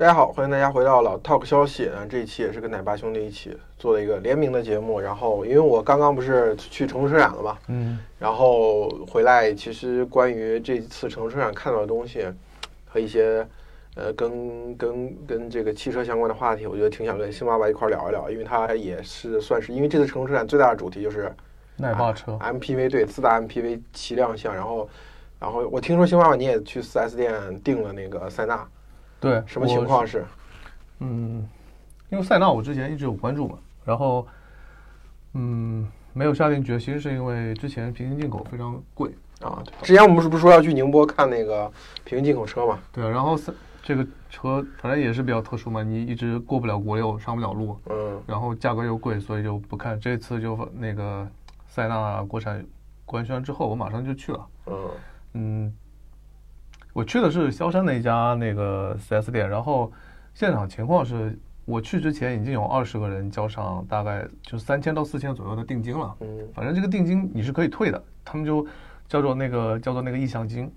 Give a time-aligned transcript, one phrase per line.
[0.00, 1.88] 大家好，欢迎大家回到老 Talk 消息。
[1.88, 4.98] 啊，这一期也是跟奶爸兄弟一起做了一个联名的节目。
[4.98, 12.24] 然后，因为我刚刚不是去成都车展了嘛，嗯，然后回来，其实关于这次成都车展看到的东西
[12.86, 13.46] 和一些
[13.94, 21.30] 呃跟跟跟这个汽车相关的话题，我觉得挺想跟星爸爸一块儿聊一聊，因为他也是算是因为这次成都车展最大的主题就是
[21.76, 24.54] 奶爸车，MPV 对四大 MPV 齐亮相。
[24.54, 24.88] 然后，
[25.38, 28.66] 然后我听说星爸爸你也去 4S 店订了那个塞纳，
[29.20, 30.06] 对，什么情况？
[30.06, 30.24] 是？
[31.00, 31.46] 嗯，
[32.08, 34.26] 因为塞纳我之前一直有关注嘛，然后
[35.34, 39.10] 嗯，没有下定决心，是因为之前平行进口非常贵，
[39.40, 41.70] 啊，对，之前我们是不是说要去宁波看那个
[42.04, 42.78] 平行进口车嘛？
[42.92, 49.98] 对啊，然后塞这个车反正也是比较特殊嘛，你一直过不了国六，上不了路，嗯然后价格又贵，所以就不看。
[49.98, 51.26] 这次就那个
[51.68, 52.64] 塞纳国产
[53.06, 54.46] 官宣之后，我马上就去了。
[54.66, 54.90] 嗯
[55.32, 55.74] 嗯，
[56.92, 59.90] 我去的是萧山的一家那个四 S 店，然后
[60.34, 66.14] 现场情况是我去之前已经有二十个人交上大概就三千到四千左右的定金了。
[66.20, 68.66] 嗯反正这个定金你是可以退的，他们就
[69.08, 70.68] 叫做那个叫做那个意向金，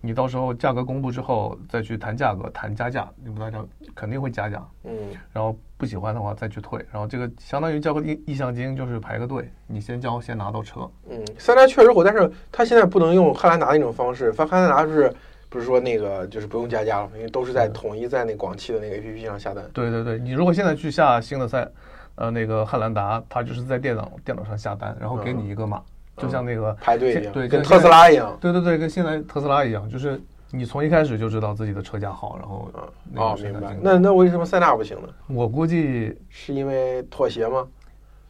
[0.00, 4.94] 你到时候价格公布之后再去谈价格，谈加价，你不大家肯定会加价，嗯
[5.32, 10.88] 然后不喜欢的话再去退，然后这个相当于交个意意向金，就是排个队，你先交先拿到车。
[11.08, 15.12] 嗯，塞纳确实火，但是它现在不能用汉兰达那种方式，发汉兰达是
[15.52, 19.62] 不是说那个就是不用加价了，因为都是在统一在那广汽的那个 APP 上下单。
[19.74, 21.68] 对对对，你如果现在去下新的赛，
[22.14, 25.82] 呃，那个汉兰达，它就是在电脑电脑上下单，然后给你一个码，
[26.16, 28.34] 就像那个排队一样，对，跟跟特斯拉一样。
[28.40, 30.18] 对对对，跟现在特斯拉一样，就是
[30.50, 32.80] 你从一开始就知道自己的车价好，然后嗯，
[33.12, 33.76] 那个哦，明白。
[33.82, 35.08] 那那为什么塞纳不行呢？
[35.28, 37.68] 我估计是因为妥协吗？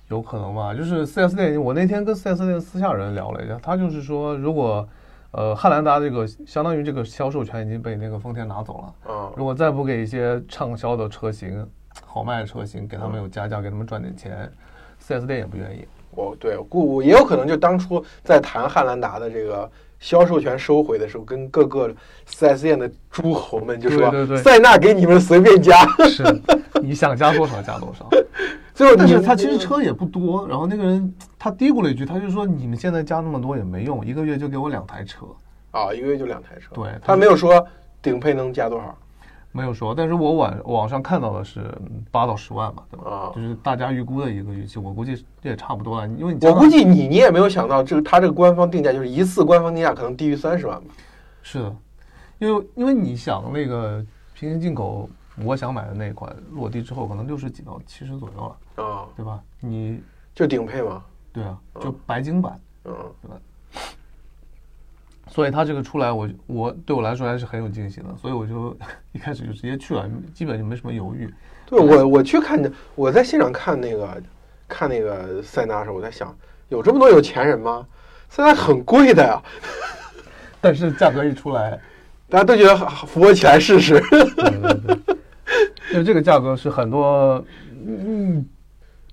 [0.08, 4.86] 有可能吧，就是四 S 店，我那天跟四 S 店私下人聊了一下，他就是说，如果
[5.32, 11.66] 呃汉兰达这个相当于这个销售权已经被那个丰田拿走了，嗯如果再不给一些畅销的车型、
[12.06, 14.50] 好卖的车型给他们有加价，给他们赚点钱
[15.06, 15.86] ，4S 店也不愿意。
[16.14, 21.88] 哦对故也有可能就当初在谈汉兰达的这个销售权收回的时候，跟各个
[22.28, 25.74] 4S 店的诸侯们就说，对对对塞纳给你们随便加。
[26.08, 26.22] 是，
[26.82, 28.06] 你想加多少加多少。
[28.74, 35.26] 最后但是他其实车也不多，然后那个人他嘀咕了一句，他就说你们现在加那么多也没用，一个月就给我两台车，
[35.70, 36.74] 啊，一个月就两台车。
[36.74, 37.66] 对他没有说
[38.00, 38.96] 顶配能加多少。
[39.54, 39.94] 没有说。
[39.94, 43.10] 但是我网网上看到的是嗯八到十万吧，对吧？
[43.10, 50.86] 啊就是大家预估的一个预期，我估计这也差不多了，因为你我估计你你也没有想到，这个他这个官方定价就是一次官方定价可能低于三十万吧？
[51.42, 51.76] 是的，
[52.38, 54.02] 因为因为你想那个
[54.32, 55.06] 平行进口，
[55.42, 59.40] 我想买的那款落地之后可能六十几到七十左右了，啊，对吧？
[59.60, 60.02] 你
[60.34, 61.02] 就顶配嘛。
[61.32, 62.60] 对啊，就白金版。
[62.84, 63.36] 嗯，对吧
[65.28, 68.76] 所以它这个出来我，我对我来说还是很有惊喜的，所以我就
[69.12, 71.32] 一开始就直接去了，基本就没什么犹豫。
[71.64, 72.62] 对我我去看，
[72.94, 74.22] 我在现场看那个
[74.68, 76.36] 看那个塞纳的时候，我在想，
[76.68, 77.86] 有这么多有钱人吗？
[78.28, 79.42] 塞纳很贵的呀，
[80.60, 81.80] 但是价格一出来，
[82.28, 82.76] 大家都觉得
[83.06, 83.98] 扶我起来试试。
[84.10, 85.16] 对对对，
[85.92, 87.44] 因为这个价格是很多，
[87.86, 88.44] 嗯，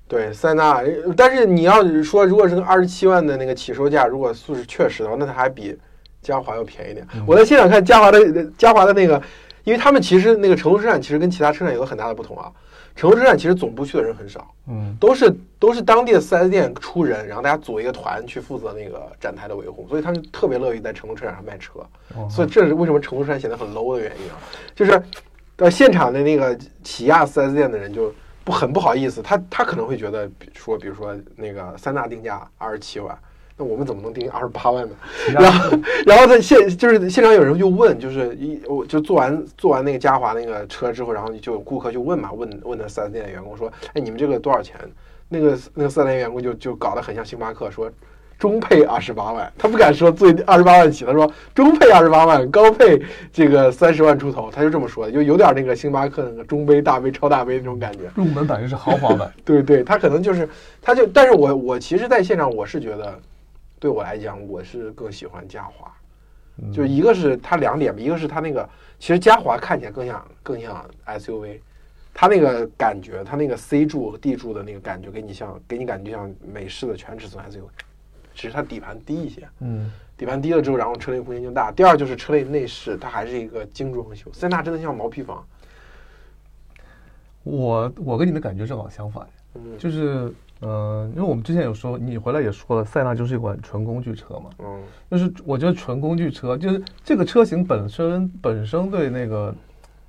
[0.08, 0.82] 对，塞纳，
[1.16, 5.78] 但是你要是说，如果是个二十七万的那个起售价，如果素质确实的话，那它还比
[6.22, 7.06] 嘉华要便宜点。
[7.28, 9.22] 我在现场看嘉华的嘉华的那个，
[9.64, 12.52] 因为他们其实那个成都车展其实跟其他车展有个很大的不同啊。
[12.96, 21.80] 成都车展其实总部去的人很少，嗯，都是都是当地的 4S 店出人，然后大家组一个团去负责那个展台的维护，所以他们特别乐意在成都车展上卖车。
[22.16, 24.36] 哦所以这是为什么成都车展显得很 low 的原因啊，
[24.76, 25.02] 就是
[25.60, 33.18] 呃现场的那个起亚 4S 店的人就不很不好意思，他他可能会觉得比说，比如说那个三大定价二十七万，
[33.58, 34.96] 那我们怎么能定二十八万呢？
[35.32, 44.76] 然后然后他现就是现场有人就问，就是一我就做完做完那个嘉华那个车之后，然后就有顾客就问嘛，问问那 4S 店的员工说，哎，你们这个多少钱？
[45.28, 47.92] 那个那个 4S 店员工就就搞得很像星巴克说。
[48.40, 53.00] 中配二十八万，他不敢说最二十八万起，他说中配二十八万，高配
[53.34, 58.10] 这个三十万出头，他就这么说的，就有点那个星巴克那个中杯、大杯、超大杯那种感觉。
[58.16, 60.48] 入门版就是豪华版， 对对，他可能就是，
[60.82, 63.20] 他就，但是我我其实在现场我是觉得，
[63.78, 65.92] 对我来讲，我是更喜欢嘉华，
[66.62, 66.72] 嗯。
[66.72, 68.68] 就一个是它两点吧，一个是它那个，
[69.00, 71.60] 其实嘉华看起来更像更像 SUV，
[72.14, 77.64] 它那个感觉，它那个 C 柱和 D 柱的那个感觉，给你像给你感觉像美式的全尺寸 SUV，
[78.40, 81.74] 只是它底盘低一些，嗯，底盘低了之后，然后车内空间就大。
[81.74, 85.46] 第二就是车内内饰，它还是一个精装修，塞纳真的像毛坯房，
[87.44, 94.82] 我我跟你的感觉正好相反，嗯就是呃，因为我们之前有说，你回来也说了，塞纳就是一款纯工具车嘛，嗯
[95.12, 99.54] 就是我觉得纯工具车，就是这个车型本身本身对那个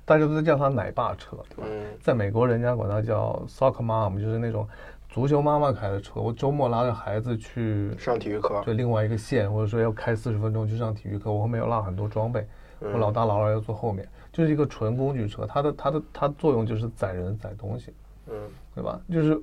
[0.05, 1.63] 大家都在叫它奶爸车，对吧？
[1.69, 4.65] 嗯在美国，人家管它叫 soccer mom，就是那种
[5.11, 6.21] 足球妈妈开的车。
[6.21, 12.47] 我周末拉着孩子去上体育课，就另外一个县，或者说要开四十分钟去上体育课，我后面要拉很多装备，
[12.79, 15.45] 我老大老二要坐后面，就是一个纯工具车。
[15.45, 17.93] 它的它的它作用就是载人载东西，
[18.27, 18.33] 嗯
[18.73, 18.97] 对吧？
[19.11, 19.37] 就是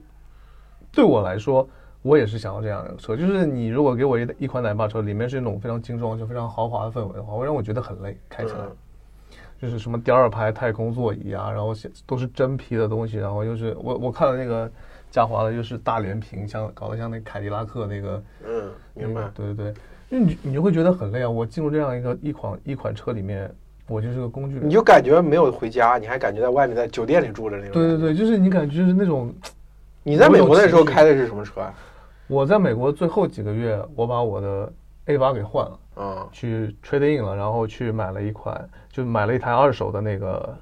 [0.90, 1.68] 对我来说，
[2.00, 3.14] 我也是想要这样的车。
[3.14, 8.60] 就是你如果给我一一款奶爸车，里面是那种非常精装、就非常豪华的氛围的话，会让我觉得很累，开起来。
[8.60, 8.76] 嗯
[9.60, 11.74] 就是什么第二排太空座椅啊，然后
[12.06, 14.70] 都是真皮的东西，然后又是我我看了那个
[15.18, 19.32] 嘉华的，又是大连屏，像搞得像那凯迪拉克那个，嗯，明白那个。
[19.34, 19.74] 对对对，
[20.10, 21.28] 因为你你就会觉得很累啊。
[21.28, 23.52] 我进入这样一个一款一款车里面，
[23.88, 24.68] 我就是个工具人。
[24.68, 27.72] 你就感觉没有回家，你还感觉在外面在酒店里住着那种。
[27.72, 29.34] 对对对，就是你感觉就是那种，
[30.04, 31.74] 你在美国的时候开的是什么车啊？
[32.28, 34.72] 我在美国最后几个月，我把我的
[35.06, 35.78] A 八给换了。
[35.96, 40.56] 嗯去 trade in 了，然后去买了一款，就买了一台二手的那个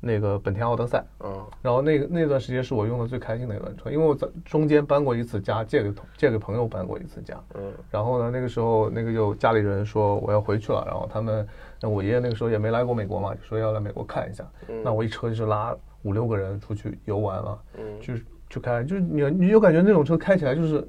[0.00, 1.44] 那个本田奥德赛，嗯。
[1.62, 7.72] 然后那个那段时间是我用的最开心的一段车，因为我在中间搬过一次家，借给同借给朋友搬过一次家，嗯。
[7.90, 11.46] 然后呢那个时候那个就家里人说我要回去了，然后他们
[11.80, 14.82] 那我爷爷那个时候也没来过美国嘛，就说要来美国看一下，嗯。
[14.84, 20.86] 那我一车就是拉五六个人出去游玩了，嗯去去开，就是你你就感觉那种车开起来就是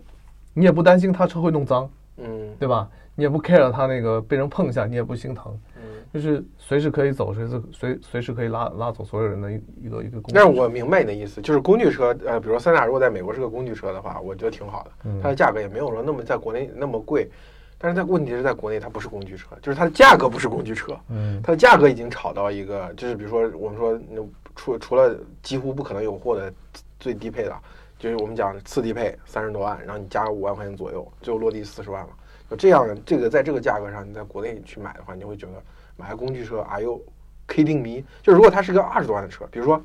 [0.54, 2.90] 你也不担心它车会弄脏，嗯对吧？
[3.16, 5.79] 你也不 care 它那个被人碰一下，你也不心疼，嗯。
[6.14, 10.34] 就是随时可以走，随时随随时可以拉拉走所有人的一一个一个工具。
[10.34, 17.30] 但是我明白你的意思，就是工具车，呃，比如说三大如果在美国是个工具车的话，我觉得挺好的，嗯它的价格也没有说那么在国内那么贵，
[17.78, 24.22] 但是在问题是在国内它不是工具车，就是它的价格不是工具车，嗯它的价格已经炒到一个，就是比如说我们说那
[24.56, 26.52] 除除了几乎不可能有货的
[27.00, 27.56] 最低配的，
[28.00, 32.10] 就是我们讲次低配三十多万，然后你加个五万块钱左右，最后落地四十万了。
[32.50, 35.54] 就这样，这个在这个价格上，你在国内去买的话，你会觉得
[36.00, 37.04] 买个工具车，Are you
[37.48, 38.04] kidding me？
[38.24, 39.82] 就如果它是个二十多万的车，比如说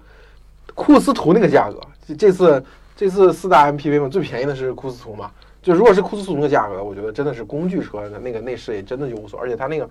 [0.74, 2.64] 库斯图那个价格，这这次
[2.94, 5.30] 这次四大 MPV 嘛，最便宜的是库斯图嘛。
[5.60, 9.88] 就如果是库斯图那个价格，我觉得真的是工具车的那个内饰也真的就无所，而且它那个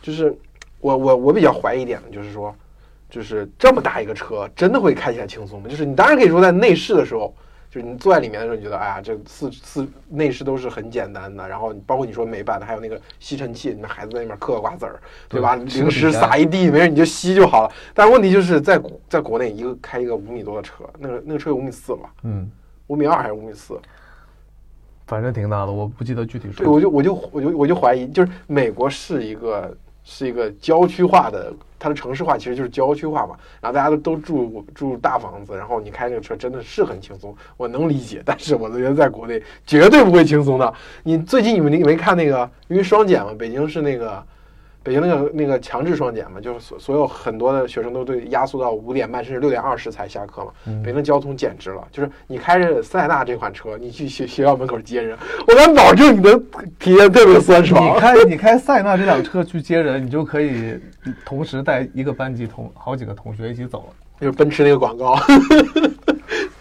[0.00, 0.32] 就是
[0.80, 2.54] 我我我比较怀疑一点的就是说，
[3.10, 5.68] 就是这么大一个车，真的会开起来轻松吗？
[5.68, 7.34] 就是你当然可以说在内饰的时候，
[7.70, 15.54] 就是你坐在里面的时候，你觉得哎呀，这四四内饰都是很简单的，然后包括你说美版的，还有那个吸尘器，你们孩子在那边嗑个瓜子儿，对吧？
[15.54, 17.74] 零食撒一地，没事你就吸就好了。
[17.92, 22.50] 但问题就是在在国内，一个开一个五米多的车，那个那个车有五米四吧，嗯，
[22.86, 23.78] 五米二还是五米四？
[25.06, 26.58] 反正挺大的，我不记得具体数。
[26.58, 29.76] 对，我就我就我就我就怀疑，就是美国是一个
[30.10, 33.36] 是一个郊区化的，它的城市化其实就是郊区化嘛。
[33.60, 38.22] 然后大家都都住住大房子，然后你开这个车真的是很轻松，我能理解。
[38.24, 40.74] 但是我觉得在国内绝对不会轻松的。
[41.02, 44.24] 你最近你们你没看那个，因为双减嘛，北京是那个。
[44.88, 50.50] 北京那个那个强制双减嘛，就是所所有很多的学生都对压缩到五点半甚至六点二十才下课嘛。
[50.66, 55.14] 嗯北京的交通简直了，就是你开着塞纳这款车，你去学学校门口接人，
[55.46, 56.40] 我敢保证你的
[56.78, 57.84] 体验特别酸爽。
[57.84, 60.80] 你开 你开塞纳这辆车去接人，你就可以
[61.22, 63.94] 同时带一个班级同好几个同学一起走了。
[64.18, 65.14] 就是奔驰那个广告。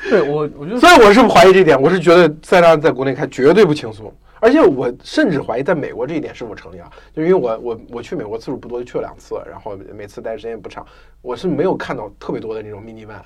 [0.09, 6.89] 对我，我觉得所以我是怀疑这一点，我是觉得塞纳在国内开绝对不轻松，而且我甚至怀疑在美国这一点是否成立啊？
[7.13, 10.86] 就因为我我我去美国次数不多，就去了两次，然后每次待的时间也不长，
[11.21, 13.21] 我是没有看到特别多的那种 mini van。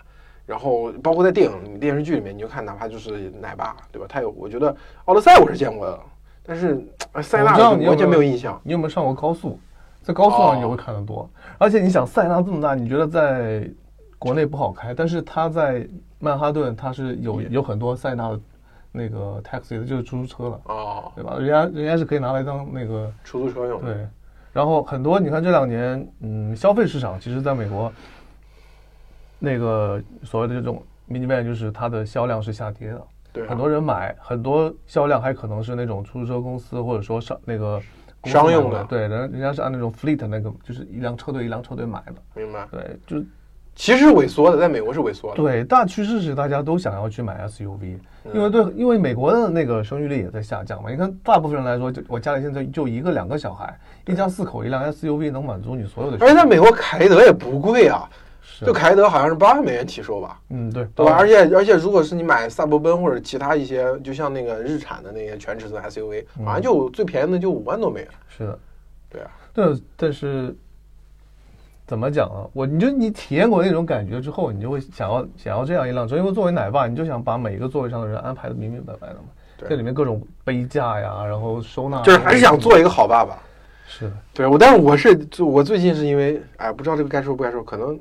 [0.46, 4.06] 然后包括在电影、电视剧里面，你就看，哪怕就是奶爸，对吧？
[4.10, 6.00] 他有，我觉得奥德赛我是见过的，
[6.44, 8.60] 但是呃塞纳完全没有印象。
[8.64, 9.58] 你有没有上过高速？
[10.02, 11.30] 在高速上你就会看得多，
[11.60, 13.70] 而且你想塞纳这么大，你觉得在
[14.22, 15.88] 国内不好开，但是它在
[16.20, 18.40] 曼哈顿它是有有很多塞纳的
[18.92, 21.38] 那个 taxi 的，就是出租车了，哦，对吧？
[21.40, 23.92] 人家人家是可以拿来当那个出租车用的。
[23.92, 24.08] 对，
[24.54, 27.92] 然后很多你看这两年，嗯，消费市场其实在美国，
[29.40, 33.02] 那个所谓的这种 minivan 就是它的销量是下跌的，
[33.34, 37.82] 对啊，很多人买，很多销量还可能是那种出租车公司或者说商那个
[38.26, 38.84] 商用的。
[38.84, 42.68] 对，人人家是按那种 fleet 那个，就是一辆车队一辆车队买的，明白。
[42.70, 43.26] 对，就是
[43.76, 45.38] 其实是萎缩的，在美国是萎缩的。
[45.38, 50.92] 对大趋势是大家都想要去买 SUV，嗯因为对，因为美国的那个生育率也在下降嘛。
[50.92, 53.76] 你看，大部分人来说，就我家里现在就一个两个小孩，
[54.06, 56.18] 一家四口一辆 SUV 能满足你所有的。
[56.20, 58.08] 而且在美国，凯德也不贵啊，
[58.42, 61.16] 是就凯德好像是八万美元起售吧，嗯，对，对吧？
[61.18, 68.10] 而且而且，如果是你买萨博奔或者其他一些，就像那个日产的那些全尺寸 SUV，嗯好像就最便宜的就五万多美元。
[68.28, 68.60] 是的，
[69.10, 70.56] 对啊，对，但是
[71.92, 72.48] 怎么讲啊？
[72.54, 79.26] 我你就你体验过那种感觉之后，你就会想要想要这样一辆车，因为作为奶爸，你就想把每一个座位上的人安排的明明白白的嘛。
[79.58, 83.38] 对这里面各种杯架呀，然后收纳，就是还是想做一个好爸爸。
[83.86, 88.00] 是的，对我，但是我是就我最近是因为哎，不知道这个该说不该说，可能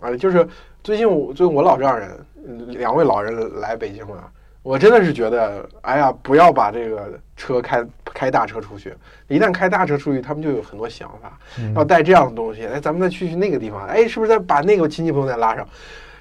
[0.00, 0.46] 啊，就是
[0.84, 2.10] 最近我最近我老丈人
[2.46, 4.30] 嗯两位老人来北京了，
[4.62, 8.92] 我真的是觉得，哎呀，不要把这个车开开大车出去，
[9.28, 15.66] 一旦开大车出去，他们就有很多想法，嗯要带这样的东西，哎，咱们再去去那个地方，哎，是不是再把那个亲戚朋友再拉上？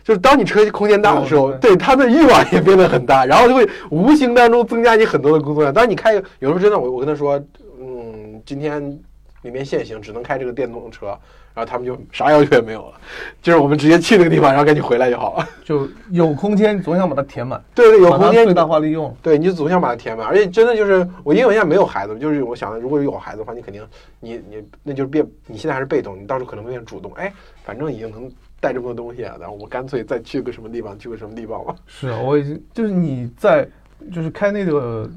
[0.02, 5.74] 就是当你车空间大的时候，对对他的欲望也变得很大， 然后就会无形当中增加你很多的工作量。
[5.74, 7.38] 当然你开有时候真的，我我跟他说，
[7.80, 8.98] 嗯，今天
[9.42, 11.08] 里面限行，只能开这个电动车，
[11.54, 12.94] 然后他们就啥要求也没有了，
[13.42, 15.48] 就是我们直接去那个地方，然后赶紧回来就好了。
[15.64, 19.16] 就有空间总想把它填满，对对，有空间把它最大化利用。
[19.22, 23.86] 对，你就总想把它填满，而且真的就是我，因为我现在没有孩子，就是我想的，如果有孩子的话，你肯定
[24.20, 27.12] 你你那就是变，你现在还是被动，你到时候可能会变主动。
[27.14, 27.32] 哎，
[27.64, 28.30] 反正已经能
[28.60, 31.74] 带这么多东西了，然后我干脆再去个什么地方，去个什么地方吧。
[31.88, 33.68] 是啊，我已经就是你在
[34.14, 35.10] 就是开那个，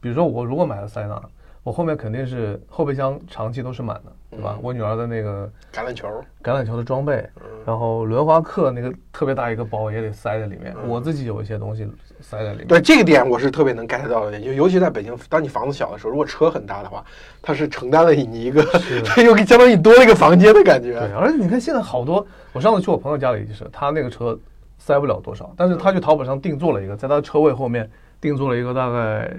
[0.00, 1.20] 比如说我如果买了塞纳，
[1.62, 4.54] 我后面肯定是后备箱长期都是满的，对吧？
[4.56, 6.08] 嗯我女儿的那个橄榄球，
[6.42, 11.86] 橄榄球的装备，嗯然后轮滑课那个特别大一个包也得塞在里面，嗯我自己有一些东西
[12.20, 12.66] 塞在里面。
[12.66, 17.04] 对这个点我是特别能 get 到的点，就尤其在北京，当你房子小的时候，如果车很大的话，
[17.42, 18.62] 它是承担了你一个，
[19.04, 20.98] 它又相当于你多了一个房间的感觉。
[20.98, 24.38] 对，而且你看现在好多，我上次去我朋友家里就是，他那个车
[24.78, 27.88] 塞不了多少，但是他去淘宝上定做了一个，在他的车位后面
[28.18, 29.30] 定做了一个大概，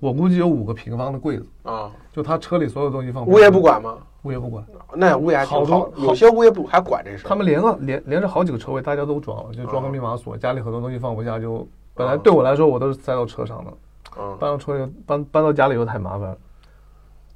[0.00, 3.24] 我估计有五个平方的柜子，啊，就他车里所有东西放。
[3.26, 3.98] 物业不，管吗？
[4.22, 4.64] 物业不管，
[4.94, 7.24] 那物业还挺好多有些物业不还管这事。
[7.26, 13.72] 他们连个连连着好几个车位，大家都装了，就装个密码锁，家里很多东西放不下，就本来啊对我来说我都是塞到车上的，
[14.18, 16.36] 嗯，搬到车里搬搬到家里又太麻烦了。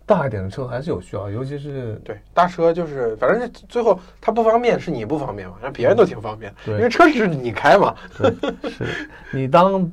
[0.06, 7.94] 大一点的车还是有需要，尤其是对，大车就是，反正最后它不方便，是你不方便嘛，让别人都挺方便，对因为车是你开嘛。
[8.18, 8.30] 对，
[8.70, 9.90] 是你当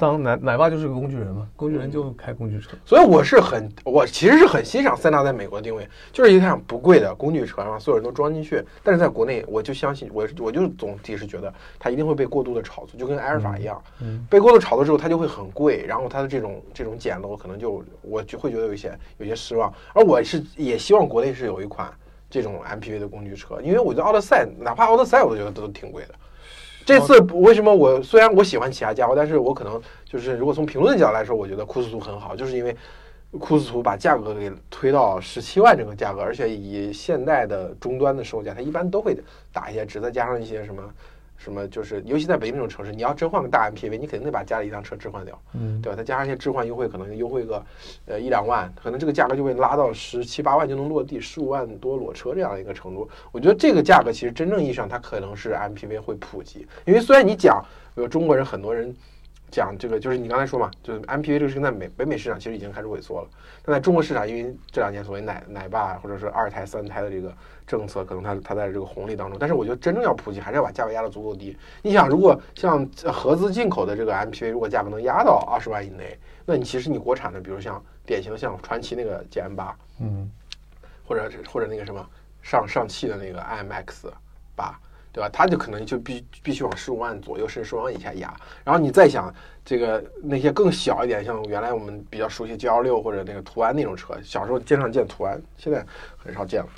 [0.00, 2.70] 当奶奶爸就是个工具人嘛，工具人就开工具车。
[2.86, 8.64] 所以我是很，我其实是很欣赏塞纳在美国的定位，就是一辆不贵的工具车，让所有人都装进去。
[8.82, 19.70] 但是在国内，我就相信，我我就总体是觉得它一定会被过度的炒作，就跟埃尔法一样，嗯被过度炒作之后，它就会很贵，然后它的这种这种简陋，可能就我就会觉得有一些有些失望。
[19.92, 21.92] 而我是也希望国内是有一款
[22.30, 26.14] 这种 MPV 的工具车，因为我觉得奥德赛，哪怕奥德赛，我都觉得都挺贵的。
[26.90, 32.76] 这次为什么我虽然我喜欢起亚家伙，但是我可能就是如果从评论角度来说，我觉得库斯图很好，就是因为
[33.38, 39.16] 库斯图把价格给推到十七万这个价格，而且以现代的终端的售价，它一般都会
[39.52, 40.82] 打一些折，再加上一些什么
[41.42, 45.96] 什么，就是尤其在北京这种城市，你要真换个大 MPV，你肯定得把家里一辆车置换掉，嗯，对吧？
[45.96, 47.64] 再加上一些置换优惠，可能优惠个
[48.04, 53.08] 呃一两万，可能这个价格就会拉到十七八万就能落地，十五万多裸车这样一个程度。
[53.32, 58.94] 我觉得这个价格其实真正意义上它可能是 MPV 会普及，因为虽然你讲，比如中国人很多人
[59.50, 63.28] 讲这个，就是你刚才说嘛，就是 MPV 这个事情在美北美市场其实已经开始萎缩了，
[63.64, 67.34] 但在中国市场，因为这两年所谓奶奶爸或者是二胎三胎的这个
[67.66, 71.56] 政策，可能它它在这个红利当中，但是我觉得真正要普及，还是要把价格压得足够低。
[71.82, 80.30] 你想，如果像呃合资进口的这个 MPV，如果价格能压到二十万以内，那你其实你国产的，比如像典型的像传奇那个 GM 八，嗯，
[81.06, 82.04] 或者或者那个什么
[82.42, 84.10] 上上汽的那个 IMX
[84.56, 84.78] 八，
[85.12, 85.28] 对吧？
[85.32, 88.32] 它就可能就必必须往十五万左右，甚至十五万以下压。
[88.64, 89.32] 然后你再想
[89.64, 95.84] 这个那些更小一点，像原来我们比较熟悉 G 幺六或者那个途安那种车，小时候经常见途安，现在
[96.16, 96.68] 很少见了。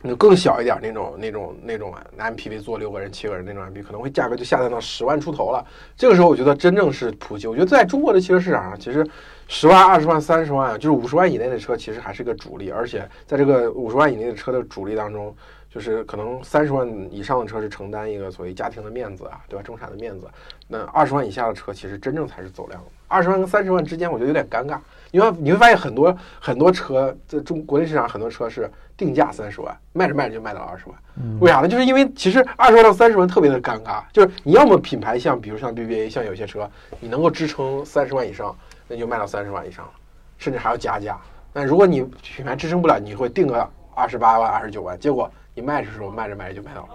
[0.00, 5.66] 那更小一点那种那种那种 MPV 坐六个人七个人那种 MPV 可能会价格就下降到十万出头了。
[5.96, 9.04] 这个时候我觉得真正是普及，我觉得在中国的汽车市场上，其实
[9.48, 15.34] 十万、二十万、三十万，就是五十万以内的车其实还是个主力，而且在这个五十万以内的车的主力当中，
[15.70, 19.62] 就是可能三十万以上的车是承担一个所谓家庭的面子啊，对吧？
[19.62, 20.26] 中产的面子。
[20.66, 22.82] 那二十万以下的车其实真正才是走量。
[23.06, 24.78] 二十万跟三十万之间，我觉得有点尴尬。
[25.10, 30.98] 你会你会发现很多很多车在中国内市场很多车是定价三十万，卖着卖着就卖到二十万。
[31.16, 31.68] 嗯为啥呢？
[31.68, 36.70] 就是因为其实二十万到三十万特别的尴尬，就是你要么品牌像比如像 BBA，像有些车
[37.00, 38.54] 你能够支撑三十万以上，
[38.86, 39.92] 那就卖到三十万以上了，
[40.36, 41.18] 甚至还要加价。
[41.52, 46.88] 但如果你品牌支撑不了，你会定个二十八万、二十九万，结果你卖的时候卖着卖着就卖到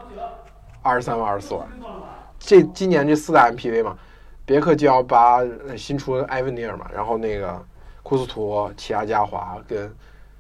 [0.82, 1.68] 二十三万、二十四万。
[2.40, 3.98] 这今年这四大 MPV 嘛，
[4.46, 5.42] 别克 GL 八
[5.78, 7.62] 新出艾文尼尔嘛，然后那个
[8.04, 9.94] 库斯图、起亚嘉华跟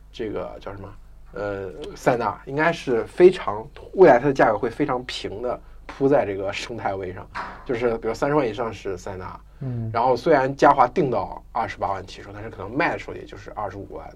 [0.10, 0.90] 这个叫什么
[1.34, 7.28] 呃塞纳，应该是非常未来它的价格会非常平的铺在这个生态位上，
[7.66, 14.10] 就是比如三十万以上是塞纳，嗯，然后虽然嘉华定到二十八万起售，但是可能卖的时候也就是二十五万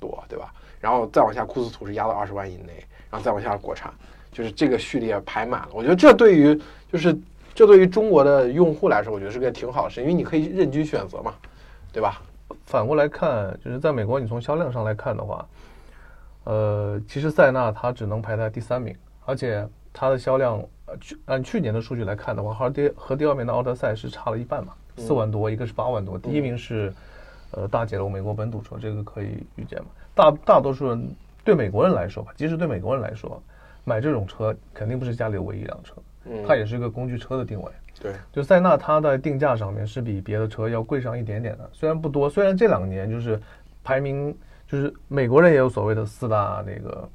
[0.00, 0.52] 多，对吧？
[0.80, 3.92] 然后再往下库斯图是压到二十万以内，然后再往下国产，
[4.32, 5.68] 就是这个序列排满了。
[5.72, 6.60] 我觉得这对于
[6.92, 7.16] 就是
[7.54, 11.34] 这对于中国的用户来说，我觉得是个挺好的事，因为你可以任君选择嘛，
[11.92, 12.20] 对吧？
[12.64, 15.46] 反过来看，就是在美国，你从销量上来看的话，
[16.44, 18.94] 呃，其实塞纳它只能排在第三名，
[19.24, 26.92] 而且它的销量，呃，去按去年的数据来看的话，和第和第二名的奥德赛是差了一半嘛，四万多，一个是八万多，第一名是
[27.52, 29.86] 呃大捷龙美国本土车，这个可以预见嘛。
[30.14, 31.08] 大大多数人
[31.46, 33.40] 对美国人来说吧，即使对美国人来说，
[33.84, 37.70] 买这种车肯定不是家里的唯一一辆车，嗯它也是一个工具车的定位。
[38.02, 43.40] 对，就塞纳它在定价上面是比别的车要贵上一点点的，虽然不多，虽然这两年就是
[43.84, 44.36] 排名
[44.66, 47.08] 就是美国人也有所谓的四大那个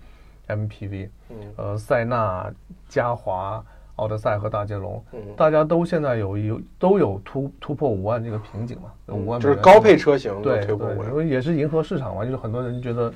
[0.48, 2.50] MPV，嗯呃，塞纳、
[2.88, 3.64] 嘉华、
[3.98, 13.14] 奥德赛和大捷龙，嗯大家都现在有有都有突突破五万这个瓶颈嘛，五万就是高配车型对对都推过，因为也是迎合市场嘛，就是很多人觉得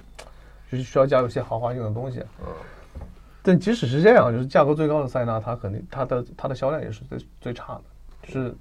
[0.77, 2.19] 就是需要加入一些豪华性的东西。
[2.39, 2.47] 嗯
[3.47, 7.81] 但即使是这样，就是价格最高的塞纳，它肯定它的它的销量也是最最差的，
[8.33, 8.55] 就是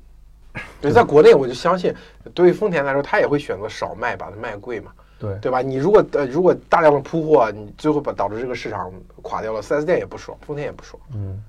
[0.79, 1.95] 对，在国内我就相信，
[2.35, 5.63] 对于丰田来说，它也会选择少卖，把它卖贵嘛，对对吧？
[5.63, 8.93] 你如果呃如果大量的铺货，你最后把导致这个市场
[9.23, 11.43] 垮掉了四 S 店也不爽，丰田也不爽，嗯。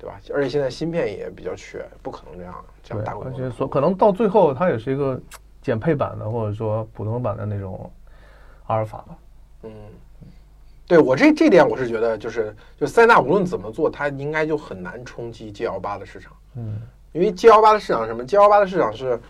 [0.00, 0.20] 对吧？
[0.32, 5.20] 而且现在芯片也比较缺，不可能这样这样对，大规模的而且所可能到最后它也是一个
[5.60, 7.90] 减配版的，或者说普通版的那种
[8.68, 9.18] 阿尔法吧。
[9.62, 9.70] 嗯，
[10.86, 16.80] 对我这这点我是觉得，就是就塞纳无论怎么做，它应该就很难冲击 G L 八的市场，嗯，
[17.12, 19.20] 因为 G L 八的市场是什么？G L 八的市场是，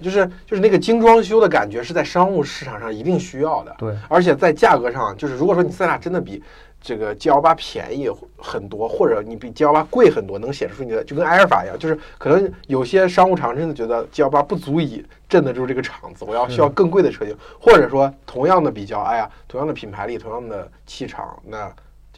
[0.00, 6.42] 就是就是那个精装修的感觉是在商务市场上一定需要的，对，而且在价格上，就是如果说你塞纳真的比
[6.80, 21.70] 这个 G L 八便宜很多，或者你比 G L 八贵很多，能显示出你的就跟埃尔法一样，就是可能有些商务厂真的觉得 G L 八不足以镇得住这个场子，我要需要更贵的车型，或者说同样的比较，哎呀，同样的品牌力，同样的气场，那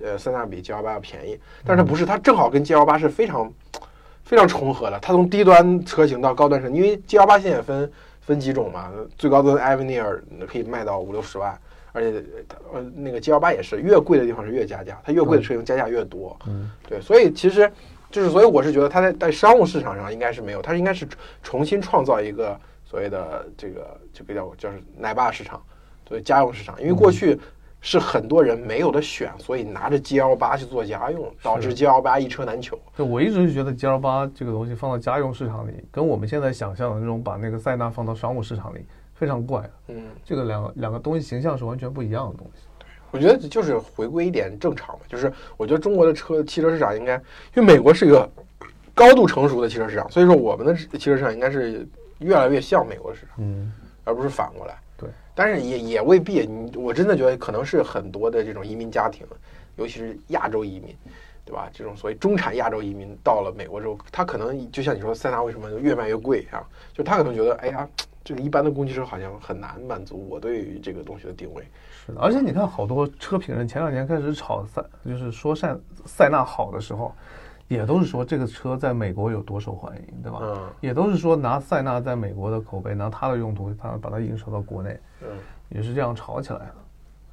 [0.03, 3.51] 呃塞纳比 G L 八要便宜，但是它不是，它正好跟 G L 八是非常
[4.23, 7.91] 非常重合的，它从低端车型到高端车，因为 G L 八现在也分
[8.21, 11.59] 分几种嘛，最高端的 Avenir 可以卖到五六十万。
[11.93, 12.23] 而且
[12.73, 16.37] 呃，那个 G 幺八也是，越贵的地方是越加价，它越贵的车型加价越多。
[16.47, 17.71] 嗯，对，所以其实
[18.11, 21.07] 就是，所以我是觉得它在在商务市场上应该是没有，它应该是
[21.43, 25.63] 重新创造一个所谓的这个这个叫叫是奶爸市场，
[26.09, 27.39] 所以家用市场，因为过去
[27.81, 32.79] 是很多人没有的选，所以拿着 G 幺八去做家用，导致 G 幺八一车难求。
[32.97, 38.85] 就我一直是觉得 G L 八这个东西放到家用市场里，跟我们现在想象的那种把那个塞纳放到商务市场里
[39.21, 39.63] 非常怪。
[39.89, 42.63] 嗯，这个两个两个东西形象是完全不一样的东西。
[43.11, 47.17] 我觉得就是回归一点正常嘛，就是我觉得中国的车汽车市场应该，
[47.55, 48.27] 因为美国是一个
[48.95, 51.87] 高度成熟的汽车市场，所以说我们的汽车市场应该是
[52.21, 53.71] 越来越像美国市场，嗯，
[54.05, 54.79] 而不是反过来。
[54.97, 59.27] 对，但是也也未必，你我真的觉得可能是很多的这种移民家庭，
[59.77, 60.97] 尤其是亚洲移民，
[61.45, 61.69] 对吧？
[61.73, 66.63] 这种所谓中产亚洲移民到了美国之后，他可能就像你说塞纳为什么越卖越贵啊？
[66.93, 67.89] 就他可能觉得，哎呀，
[68.23, 71.65] 这个一般的工具车好像很难满足我对于这个东西的定位。
[72.07, 72.21] 是的。
[72.21, 77.15] 而且你看，好多车评人前两年开始炒塞，就是说塞塞纳好的时候，
[77.67, 80.41] 也都是说这个车在美国有多受欢迎，对吧？
[80.43, 85.29] 嗯也都是说拿塞纳在美国的口碑，拿它的用途，它把它映射到国内，嗯，
[85.71, 86.75] 也是这样炒起来的。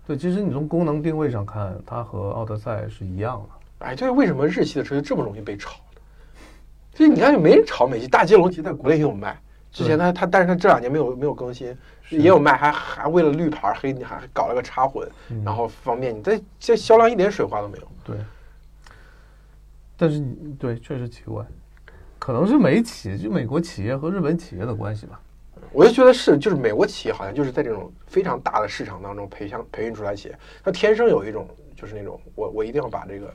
[0.06, 3.86] 对，其实你从功能定位上看，它和奥德赛是一样的。
[3.86, 6.02] 哎，这为什么日系的车就这么容易被炒呢？
[6.94, 9.38] 其实你看，就没人炒美系，大捷龙其实在国内也有卖。
[9.78, 11.78] 之前他他，但是他这两年没有没有更新，
[12.10, 15.44] 也有卖，还还为了绿牌黑，你还还搞了个插混，嗯。
[15.44, 17.88] 然后方便你，这这销量一点水花都没有。
[18.04, 18.18] 对，
[19.96, 21.46] 但是你对确实奇怪，
[22.18, 25.22] 可能是美企就美国企业和日本企业的关系吧。
[25.72, 33.34] 我就觉得是，就是美国企业好像就是在这种非常大的市场当中培养培育出来企业，它天生有一种就是那种我我一定要把这个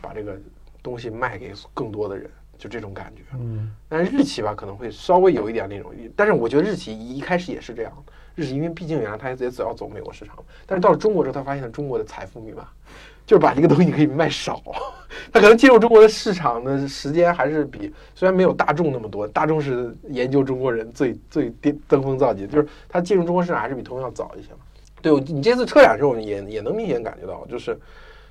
[0.00, 0.38] 把这个
[0.82, 3.22] 东西卖给更多的人，就这种感觉。
[3.34, 7.92] 嗯，但是日企吧可能会稍微有一点那种，但是我觉得日企一开始也是这样。
[8.34, 12.68] 日企因为毕竟原来它也也要走美国市场，但是到了中国之后，他发现中国的财富密码
[13.26, 14.62] 就是把这个东西可以卖少，
[15.32, 24.58] 他可能进入中国的市场的时间还是比虽然没有大众那么多，大众是研究中国人最最巅登峰造极，就是他进入中国市场还是比通用要早一些嘛。
[25.00, 27.74] 对你这次车展之后也也能明显感觉到，就是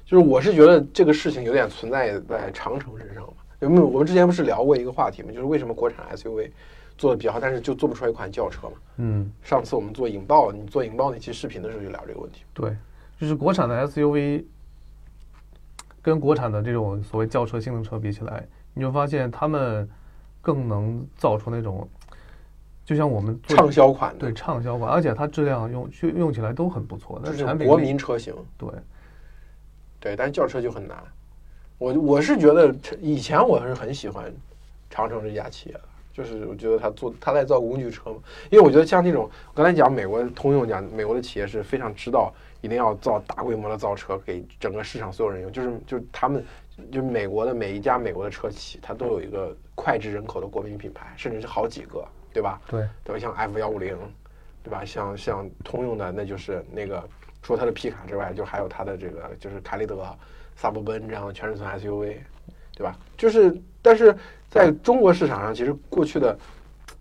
[0.06, 3.34] 就是我是觉得这个事情有点存在在长城身上嘛。
[3.66, 6.52] 因为我们之前不是聊过一个话题吗，就是为什么国产 SUV
[6.98, 8.74] 做的比较好，但是就做不出来一款轿车嘛。
[8.98, 12.44] 嗯，上次我们做引爆，你做引爆那期视频的时候就聊这个问题。
[12.54, 12.76] 对，
[13.20, 14.46] 就是国产的 SUV
[16.02, 19.90] 跟国产的这种所谓轿车、性能车比起来，你就发现他们
[20.42, 21.88] 更能造出那种，
[22.86, 28.34] 就像我们畅销款的，对畅销款，而且它质量用去用起来都很不错，就是国民车型。
[28.58, 28.70] 对，
[30.00, 30.98] 对，但是轿车就很难。
[31.78, 34.34] 我我是觉得以前我是很喜欢
[34.90, 35.82] 长城这家企业的，
[36.14, 46.44] 就是我觉得他做他在造工具车嘛，因为我觉得像这种我刚才讲美国通用讲美国的企业是非常知道一定要造大规模的造车给整个市场所有人用，就是就是他们
[46.92, 52.62] 就美国的每一家美国的车企，它都有一个脍炙人口的国民品牌，甚至是好几个，对吧？
[52.68, 53.20] 对，对吧？
[53.20, 53.98] 像 F 幺五零，
[54.64, 54.84] 对吧？
[54.84, 57.04] 像像通用的，那就是那个
[57.42, 60.04] 除了它的皮卡之外，就还有它的这个就是凯立德、
[60.56, 62.18] 萨博奔这样的全尺寸 SUV，
[62.76, 62.98] 对吧？
[63.18, 64.16] 就是，但是
[64.50, 66.38] 在中国市场上，其实过去的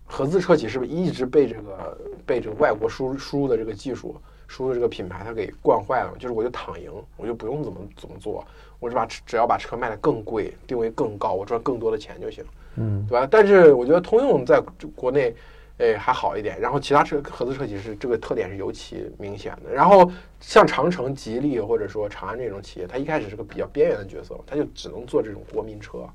[0.05, 4.15] 合资车企是不是一直被这个被这个外国输入输入的这个技术、
[4.47, 6.13] 输入的这个品牌它给惯坏了？
[6.19, 8.45] 就是我就躺赢，我就不用怎么怎么做，
[8.79, 12.43] 我只把只要把车卖得更贵，定位更高，我赚更多的钱就行。
[12.75, 13.27] 嗯，对吧？
[13.29, 14.61] 但是我觉得通用在
[14.95, 15.33] 国内，
[15.77, 19.71] 诶还好一点，然后其他车合资车企是这个特点是尤其明显的。
[19.71, 20.09] 然后
[20.39, 26.07] 像长城、吉利或者说长安这种企业，它一开始是个比较边缘的角色，它就只能做这种国民车。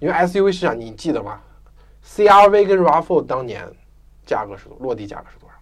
[0.00, 1.40] 因为 SUV 市场你记得吗
[2.04, 3.64] ？CRV 跟 RAV4 当年
[4.26, 5.54] 价格是多，落地价格是多少？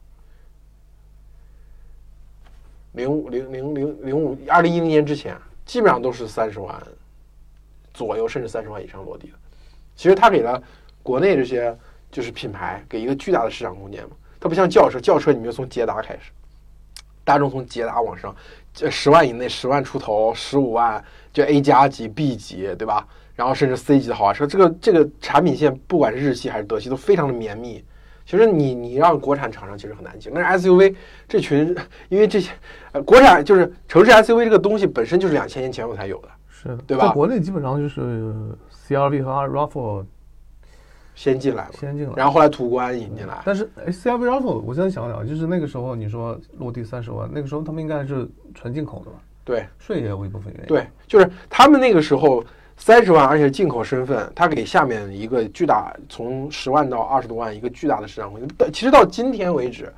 [2.93, 5.37] 零五零零零零五二零一零年之前，
[5.67, 6.83] 基本上都是三十万
[7.93, 9.35] 左右，甚至三十万以上落地的。
[9.95, 10.61] 其实它给了
[11.03, 11.77] 国内这些
[12.13, 14.11] 就是品牌给一个巨大的市场空间嘛。
[14.39, 16.31] 它不像轿车，轿车你就从捷达开始，
[17.25, 18.33] 大众从捷达往上，
[18.73, 23.05] 这十万以内、十万出头、十五万就 A 加级、B 级，对吧？
[23.35, 27.83] 然后甚至 C 级的豪华车，这个这个产品线不管是日系还是德系都非常的绵密。
[28.25, 30.95] 其实你你让国产厂商其实很难进，但是 SUV
[31.27, 31.75] 这群，
[32.09, 32.53] 因为这些
[32.93, 38.01] 呃国产就是城市 SUV 这个东西本身就是两千年前后才有的，是的，对吧在国内基本上就是
[38.87, 40.05] CRV 和 RAV4
[41.23, 49.19] 先进来了，先进来，然后后来途观引进来，但是哎，CRV RAV4，我现在想想，就是那个时候你说落地三十万，那个时候他们应该是纯进口的吧？
[49.45, 49.65] 对。
[49.79, 52.45] 税也有一部分原因。，对，就是他们那个时候
[52.77, 58.49] 三十万，而且进口身份，他给下面一个巨大，从十万到二十多万一个巨大的市场空间。
[58.59, 59.93] 但其实到今天为止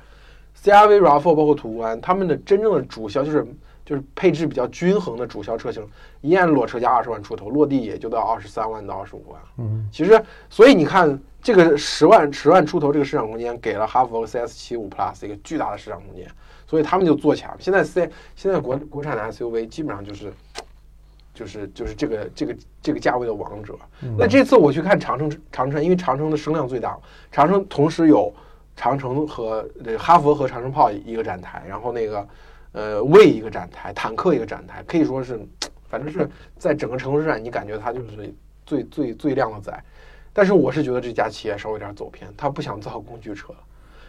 [0.63, 3.43] ，CRV、RAV4 包括途观，他们的真正的主销就是
[3.85, 5.87] 就是配置比较均衡的主销车型，
[6.21, 9.39] 一按裸车价二十万出头，落地也就到二十三万到二十五万。
[9.59, 10.19] 嗯，其实，
[10.49, 16.27] 所以你看，这个十万十万出头这个市场空间，给了哈弗 CS 七五 Plus 一个巨大的市场空间，
[16.65, 17.57] 所以他们就做起来了。
[17.59, 20.33] 现在 C 现在国国产的 SUV 基本上就是
[21.31, 23.77] 就是就是这个这个这个价位的王者。
[24.01, 26.97] 嗯那这次我去看长城长城，因为长城的声量最大，
[27.31, 28.33] 长城同时有
[28.75, 32.27] 长城和呃哈弗和长城炮一个展台，然后那个
[32.75, 35.39] 呃为一个展台，坦克一个展台，可以说是
[35.89, 38.33] 反正是 在整个城市上，你感觉它就是
[38.65, 39.83] 最最最靓的仔。
[40.33, 43.59] 但是我是觉得这家企业稍微有点走偏，他不想造工具车了，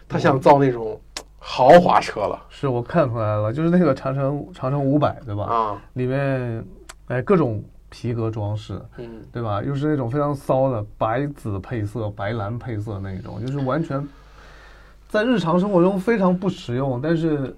[0.09, 0.99] 他想造那种
[1.39, 5.45] 豪华车了是我看出来了，就是那个长城长城五百，对吧？
[5.45, 6.61] 啊，里面
[7.07, 9.63] 哎各种皮革装饰，嗯，对吧？
[9.63, 14.05] 又是那种非常骚的白紫配色、白蓝配色那种，就是完全
[15.07, 17.55] 在日常生活中非常不实用，但是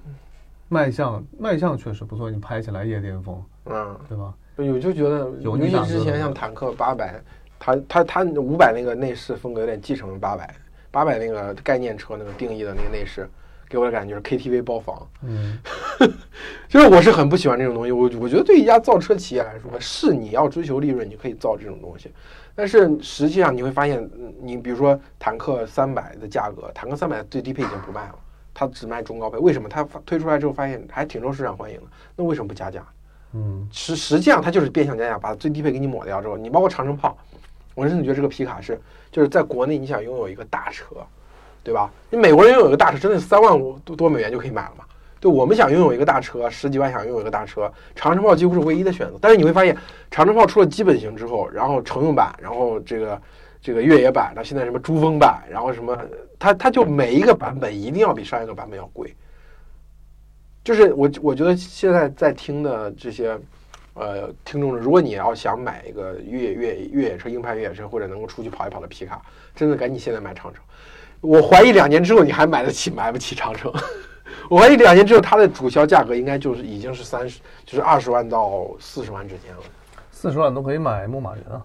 [0.69, 4.33] 卖相卖相确实不错，你拍起来夜巅峰，嗯，对吧？
[4.55, 7.21] 我就觉得，有尤其之前像坦克八百，
[7.57, 10.53] 它它它五百那个内饰风格有点继承了八百，
[10.91, 13.29] 八百那个概念车那个定义的那个内饰，
[13.67, 15.07] 给我的感觉是 KTV 包房。
[15.23, 15.57] 嗯，
[16.67, 22.11] 就是我是很不喜欢这种东西，我我觉得对一家造车企业来说，是你要追求利润，你可以造这种东西，
[22.53, 28.15] 但是实际上你会发现，嗯你比如说坦克三百的价格，坦克三百最低配已经不卖了，
[28.53, 29.69] 它只卖中高配，为什么？
[29.69, 31.83] 它发推出来之后发现还挺受市场欢迎的，
[32.15, 32.83] 那为什么不加价？
[33.33, 37.17] 嗯，实实际上它就是变相加价，把最低配给你抹掉之后，你包括长城炮，
[37.75, 38.79] 我真的觉得这个皮卡是
[39.11, 40.85] 就是在国内你想拥有一个大车，
[41.63, 41.91] 对吧？
[42.09, 44.83] 你美国人拥有一个大车，真的三万五多多美元就可以买了嘛？
[45.21, 49.17] 对我们想拥有一个大车，十几万想拥有一个大车，长城炮几乎是唯一的选择。
[49.19, 49.77] 但是你会发现，
[50.09, 53.21] 长城炮出了基本型之后，然后乘用版，然后这个
[53.61, 55.97] 这个越野版，到现在什么珠峰版，然后什么，
[56.37, 59.15] 它它就每一个版本一定要比上一个版本要贵。
[60.63, 63.37] 就是我我觉得现在在听的这些
[63.93, 69.21] 呃听众，如果你要想买一个越野越野越野车、硬派越野车，或者能够出去跑一跑的皮卡，
[69.55, 70.63] 真的赶紧现在买长城。
[71.21, 73.73] 我怀疑两年之后你还买得起买不起长城。
[74.49, 79.63] 我怀疑两年之后它的主销价格应该就是已经是三十，就是二十万到四十万之间了。
[80.11, 81.61] 四十万都可以买牧马人啊。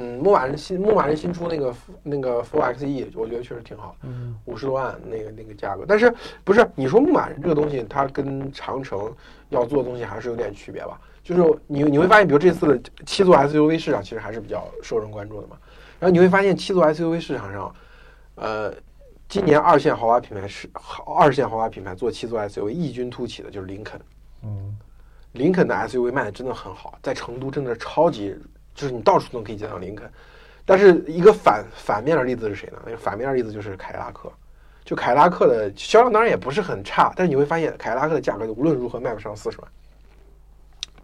[0.00, 4.08] 嗯，牧马人新牧马人新出那个那个 Full XE，我觉得确实挺好的。
[4.08, 9.12] 嗯，五十多万那个那个价格，但是不是你说牧马人这个东西，它跟长城
[9.48, 11.00] 要做的东西还是有点区别吧？
[11.24, 15.58] 就是你你会发现，比如这次的七座 SUV 市场其实还是比较受人关注的嘛。
[15.98, 17.74] 然后你会发现七座 SUV 市场上，
[18.36, 18.72] 呃，
[19.28, 20.70] 今年二线豪华品牌是
[21.18, 24.00] 二线豪华品牌做七座 SUV 异军突起的就是林肯。
[24.44, 24.76] 嗯，
[25.32, 28.36] 林肯的 SUV 卖的真的很好，在成都真的超级，
[28.78, 30.08] 就是你到处都可以见到林肯。
[30.64, 32.78] 但是一个反反面的例子是谁呢？
[32.96, 34.30] 反面的例子就是凯迪拉克。
[34.84, 39.70] 就凯迪拉克的销量当然也不是很差，但是你会发现凯迪拉克的价格无论如何卖不上四十万，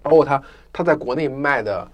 [0.02, 1.86] 包括它它在国内卖的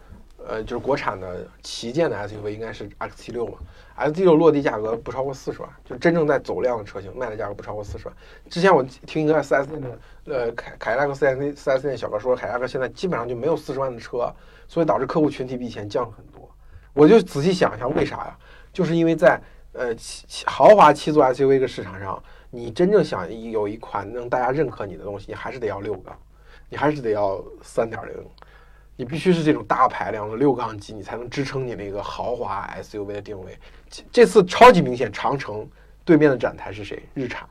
[0.51, 3.59] 呃，就是国产的旗舰的 SUV 应该是 X 七六嘛
[3.95, 8.17] ，X 七六落地价格不超过四十万，就真正在走量的车型卖的价格不超过四十万。
[8.49, 14.35] 之前我听一个 4S 店的呃凯凯迪拉克 4S 四 S 店小哥说，凯迪拉克现在基本上就没有四十万的车，
[14.67, 16.51] 所以导致客户群体比以前降了很多。
[16.95, 18.37] 我就仔细想一下，为啥呀？
[18.73, 19.41] 就是因为在
[19.73, 26.11] 呃七豪华七座 SUV 这个市场上，你真正想有一款能大家认可你的东西，你还是得要六个，
[26.69, 28.15] 你还是得要三点零，
[29.01, 33.59] 你必须是这种大排量的六缸机，你才能支撑你那个豪华 SUV 的定位。
[34.13, 35.67] 这次超级明显，长城
[36.05, 37.03] 对面的展台是谁？
[37.15, 37.49] 日产。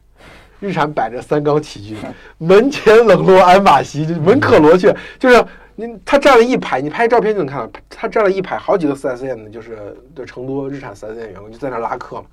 [0.60, 1.98] 日产摆着三缸起居，
[2.38, 5.44] 门前冷落鞍马稀，就门可罗雀，就是
[5.76, 12.26] 你他站了一排，你拍照片就能看到，他站了一排，好几个 4S 店的，就是对成都日产 4S 店员工就在那拉客嘛。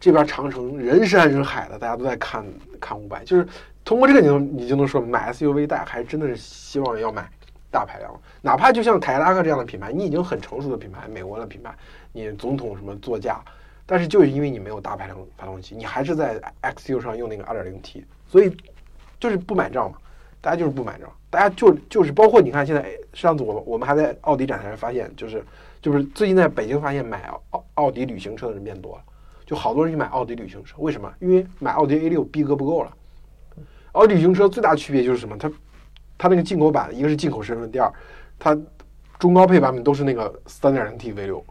[0.00, 2.42] 这边长城人山人海的，大家都在看
[2.80, 3.46] 看五百，就是
[3.84, 7.28] 通过这个你能你就能说买 SUV 大家还真的是希望要买
[7.72, 11.74] 大排量，哪怕就像凯迪拉克这样的品牌，你已经很成熟的品牌，美国的品牌，
[12.12, 13.42] 你总统什么座驾。
[13.84, 18.56] 但是就是因为你没有大排量发动机，你还是在 XU 上用那个 2.0T，所以
[19.18, 19.98] 就是不买账嘛，
[20.40, 25.44] 大家就是不买账，大家就就是包括你看现在上次我我们还在奥迪展台上发现，就是
[25.80, 29.02] 就是最近在北京发现买奥奥迪旅行车的人变多了，
[29.44, 31.12] 就好多人去买奥迪旅行车，为什么？
[31.18, 32.96] 因为买奥迪 A6 逼格不够了。
[33.92, 35.36] 奥迪旅行车最大区别就是什么？
[35.36, 35.50] 它
[36.22, 37.92] 它那个进口版，一个是进口身份，第二
[38.38, 38.56] 它
[39.18, 41.42] 中高配版本都是那个 3.0T V6。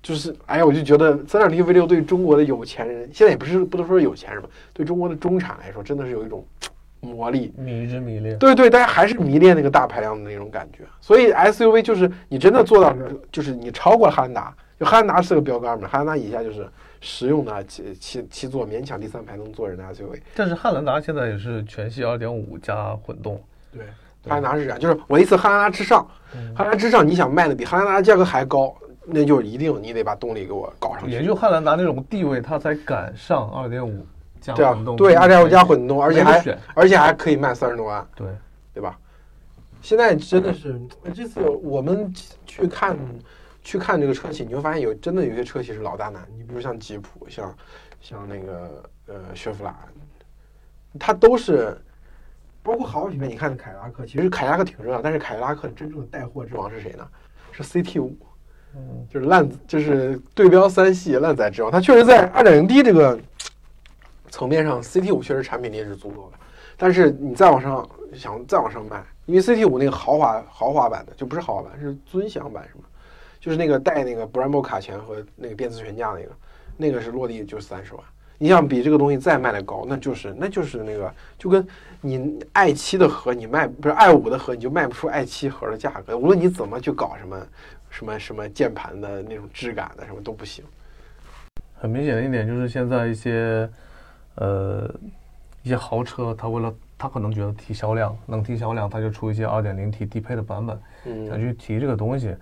[0.00, 6.46] 就是哎呀，我就觉得三点零 V 六对中国的有钱人，现在也不是不能说有钱人吧，对中国的中产来说，真的是有一种
[7.00, 8.38] 魔力，迷之迷恋。
[8.38, 10.84] 对对，大家还是迷恋那个大排量的那种感觉。
[11.00, 12.94] 所以 SUV 就是你真的做到，
[13.32, 16.68] 就是你超过了汉兰达，就汉兰达是个标杆嘛，汉兰达以下就是
[17.00, 20.20] 实用的七七七座，勉强第三排能坐人的 SUV。
[20.34, 23.42] 但是汉兰达现在也是全系二点五加混动。
[23.72, 23.86] 对，
[24.28, 26.06] 汉兰达是这样，就是我意思，汉兰达之上，
[26.54, 28.74] 汉兰达之上，你想卖的比汉兰达价格还高。
[29.06, 34.06] 那就一定你得把动力给我搞上去，也就汉兰达那种地位，它才敢上二点五
[34.40, 34.96] 加混动。
[34.96, 38.26] 对，二点五加混动，而且还而且还可以卖三十多万，对
[38.72, 38.98] 对吧？
[39.82, 40.80] 现在真的是
[41.14, 42.10] 这次我们
[42.46, 42.96] 去看
[43.62, 46.26] 去看这个车企，你会发现有真的有些车企是老大难。
[46.34, 47.54] 你比如像吉普，像
[48.00, 49.74] 像那个呃雪佛兰，
[50.98, 51.78] 它都是
[52.64, 53.28] 包括豪华品牌。
[53.28, 57.06] 你看凯迪拉克，其实凯迪拉克挺热，但是凯迪拉克真正的带货之王是谁呢？
[57.52, 58.16] 是 CT 五。
[58.76, 63.16] 嗯，就是烂，就是对标三系烂仔之王，它确实在二点零 T 这个
[64.30, 66.38] 层面上，CT 五确实产品力是足够的。
[66.76, 72.84] 但是你再往上想，再往上卖，因为 CT 五那个豪华豪华版的就不是豪华版，是尊享版，是吗？
[73.38, 76.30] 就是那个带那个 Brembo 卡钳和那个电磁悬架那个，
[76.76, 78.02] 那个是落地就三十万。
[78.44, 81.66] 你想比这个东西再卖的高，那就是那就是那个就跟
[82.02, 86.18] 你 i 七的盒你卖不是 i 五的盒，你就卖不出 i 七盒的价格。
[86.18, 87.40] 无论你怎么去搞什么。
[87.96, 90.64] 什么什么键盘的那种质感的什么都不行。
[91.76, 93.70] 很明显的一点就是，现在一些
[94.34, 94.92] 呃
[95.62, 100.76] 一些豪车，它为了他可能觉得提销量能提销量，他就出一些二点零 T 低配的版本，
[101.28, 102.34] 想去提这个东西。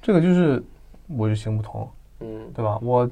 [0.00, 0.62] 这个就是
[1.08, 2.78] 我就行不通，嗯，对吧？
[2.80, 3.10] 我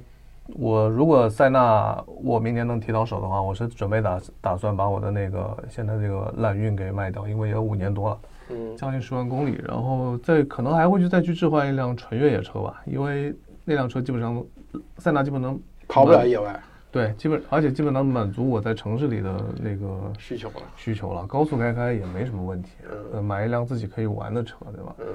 [0.49, 8.19] 我如果塞纳我明年能提到手的话，我是准备打打算把我的那个现在这个揽运给卖掉，因为也五年多了。
[8.51, 14.45] 嗯，将近十万公里，然后再可能还会去再去置换一辆纯越野车吧，因为那辆车基本上，
[14.99, 16.61] 塞纳基本能跑不了野外。
[16.93, 20.63] 对，基本而且基本能满足我在城市里的那个需求了。
[20.77, 22.73] 需求了，高速开开也没什么问题。
[23.15, 24.95] 嗯，买一辆自己可以玩的车，对吧？
[24.99, 25.07] 嗯。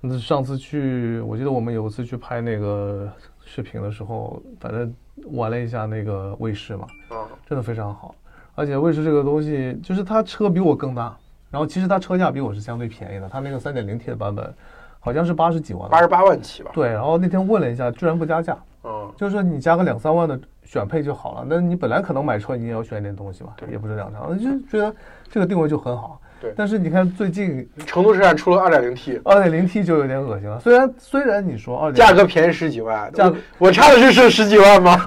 [0.00, 3.08] 那上次去，我记得我们有一次去拍那个
[3.48, 4.94] 视频的时候，反正
[5.32, 8.14] 玩了一下那个卫士嘛，啊，真的非常好。
[8.54, 11.16] 而且卫士这个东西，就是它车比我更大。
[11.50, 14.54] 然后其实它车价比我是相对便宜的，它那个三点零 T 的版本
[15.00, 16.70] 好像是八十几万，八十八万起吧。
[16.74, 21.46] 对，然后那天问了一下，居然不加价，嗯，就是说你加个两三万的选配就好了。
[21.48, 24.94] 那你本来可能买车你也要选一点东西嘛，也不是两我就觉得
[25.30, 26.20] 这个定位就很好。
[26.40, 30.60] 对，但是你看最近成都车展出了二点零 T，二点零 T 就有点恶心了。
[30.60, 34.96] 虽然虽然你说二价格便宜十几万，价我差的是剩十几万吗？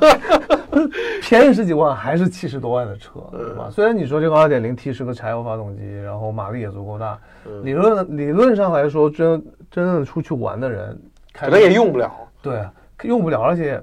[1.22, 3.70] 便宜十几万还是七十多万的车，对吧？
[3.70, 7.18] 虽然你说这个二点零 T 是个柴油发动机，然后马力也足够大，
[7.64, 11.00] 理论理论上来说，真真正出去玩的人
[11.34, 12.66] 可能也用不了，对，
[13.04, 13.42] 用不了。
[13.42, 13.82] 而且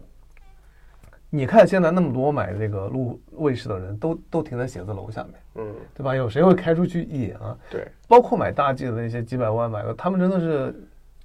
[1.30, 6.14] 你看现在那么多买这个路卫士的人都都停在写字楼下面，嗯，对吧？
[6.14, 7.54] 有谁会开出去野啊？
[7.68, 10.74] 对，包括买大 G 的那些几百万买的，他们真的是。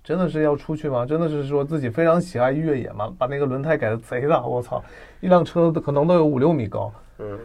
[0.04, 1.06] 真的是要出去吗？
[1.06, 3.10] 真的是说自己非常喜爱越野吗？
[3.18, 4.84] 把那个轮胎改的贼大，我操！
[5.22, 6.92] 一辆车可能都有五六米高。
[7.20, 7.40] 嗯，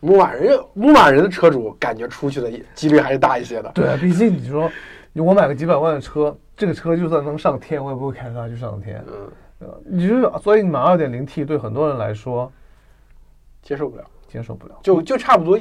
[0.00, 3.70] 牧马人，牧马人的车主感觉出去的几率还是大一些的。
[3.74, 4.70] 对，毕竟你说，
[5.12, 9.04] 我买个几百万的车，这个车就算能上天，我也不会开它去上天。
[9.06, 9.74] 嗯，对吧？
[9.84, 12.50] 你就是，所以你买二点零 T 对很多人来说
[13.60, 14.74] 接受不了，接受不了。
[14.82, 15.58] 就就差不多，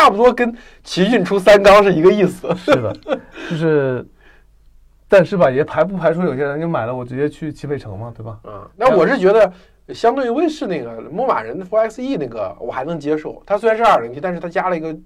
[0.00, 2.48] 差不多跟奇骏出三缸是一个意思。
[2.56, 2.96] 是的，
[3.50, 4.06] 就是，
[5.06, 8.38] 但是吧，也排不排除有些人就买了，我直接去汽配城嘛，对吧？
[8.44, 9.52] 嗯，那我是觉得，
[9.92, 13.42] 相对于威士那个牧马人 Four XE 那个，我还能接受。
[13.44, 14.96] 它虽然是二点零 T，但是它加了一个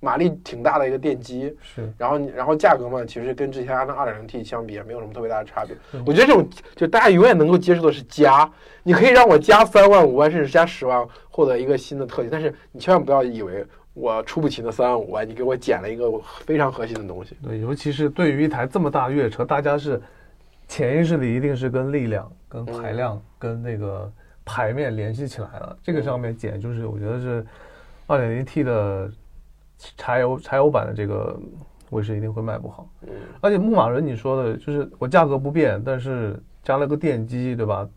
[0.00, 6.02] 马力挺大的一个电机，是，然后你然后价格嘛，其实跟之前的二点零 T 相比也没有什么特别大的差别嗯。
[6.06, 8.48] 我觉得这种就大家永远能够接受的是加，
[8.82, 13.64] 你可以让我加三万、五万，甚至加十万，获得一个新的特性，但是你千万不要以为
[13.96, 16.06] 我出不起那三万五万，你给我减了一个
[16.44, 17.34] 非常核心的东西。
[17.42, 20.00] 对，尤其是对于一台这么大的越野车，大家是
[20.68, 24.12] 潜意识里一定是跟力量、跟排量、跟那个
[24.44, 25.78] 排面联系起来了。
[25.82, 27.46] 这个上面减就是我觉得是
[28.06, 29.10] 二点零 T 的
[29.96, 31.34] 柴油柴油版的这个
[31.88, 32.86] 威士一定会卖不好。
[33.00, 33.08] 嗯，
[33.40, 37.88] 而且牧马人你说的就是我价格不变，但是加了个电机，对吧？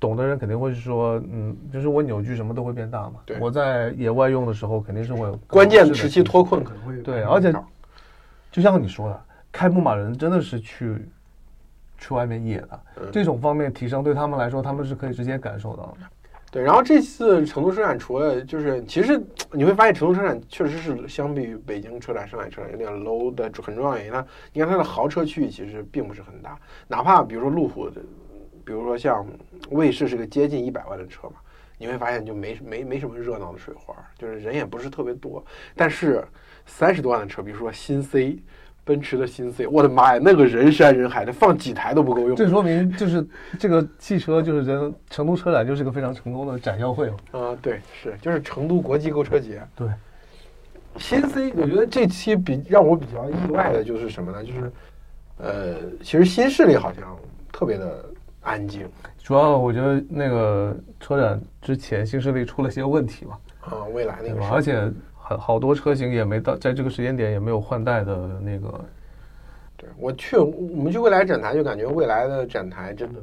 [0.00, 3.16] 懂的人肯定会说，嗯，就是我扭矩什么都会变大嘛。
[3.26, 7.54] 对我在野外用的时候肯定是会有关键的时期脱困可能会对而且
[8.50, 11.06] 就像你说的，开牧马人真的是去
[11.98, 16.06] 去外面野的，嗯这种方面提升对他们来说，他们是可以直接感受到的。
[16.50, 24.12] 对，然后这次成都车展除了就是，其实你会发现成都车展确实是相比于北京车展、上海车展有点 low 的很重要原因。
[24.12, 26.58] 它你看它的豪车区域其实并不是很大，
[26.88, 28.00] 哪怕比如说路虎的，
[28.64, 29.26] 比如说像
[29.70, 31.34] 卫士是个接近一百万的车嘛，
[31.78, 35.44] 你会发现就没没没什么热闹的水花，就是人也不是特别多。
[35.74, 36.24] 但是
[36.66, 38.38] 三十多万的车，比如说新 C。
[38.82, 42.34] 奔驰的新 C，我的妈呀，那个人山人海的，放几台都不够用。
[42.34, 43.24] 这说明就是
[43.56, 47.16] 这个汽车就是人成都车展就是个非常成功的展销会嘛。
[47.30, 49.62] 啊、对，是就是成都国际购车节。
[49.76, 49.86] 对，
[50.96, 54.42] 新 C，我觉得这期比让我比较意外的就是什么呢？
[54.42, 54.72] 就是，
[55.36, 57.16] 呃，其实新势力好像
[57.52, 58.04] 特别的
[58.42, 58.88] 安静。
[59.18, 64.34] 主要我觉得那个车展之前新势力出了些问题嘛，啊，未来那？
[64.34, 68.84] 个而且很好多车型也没到在这个时间点也没有换代的那个，
[69.76, 73.20] 对我去我们去未来展台就感觉未来的展台真的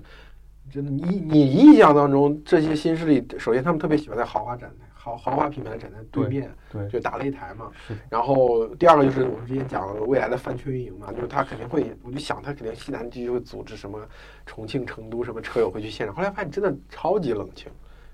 [0.72, 7.72] 真的，你你印象当中这些新势力，首先他们特别喜欢在豪华展台、豪豪华品牌的展在对对面对，就打擂台嘛。
[7.88, 14.00] 是然后第二个就是我们之前讲的未来的饭圈运营嘛，就是他肯定会，我就想他肯定西南地区会组织什么
[14.46, 17.72] 重庆、成都什么车友会去现场，后来发现真的超级冷清，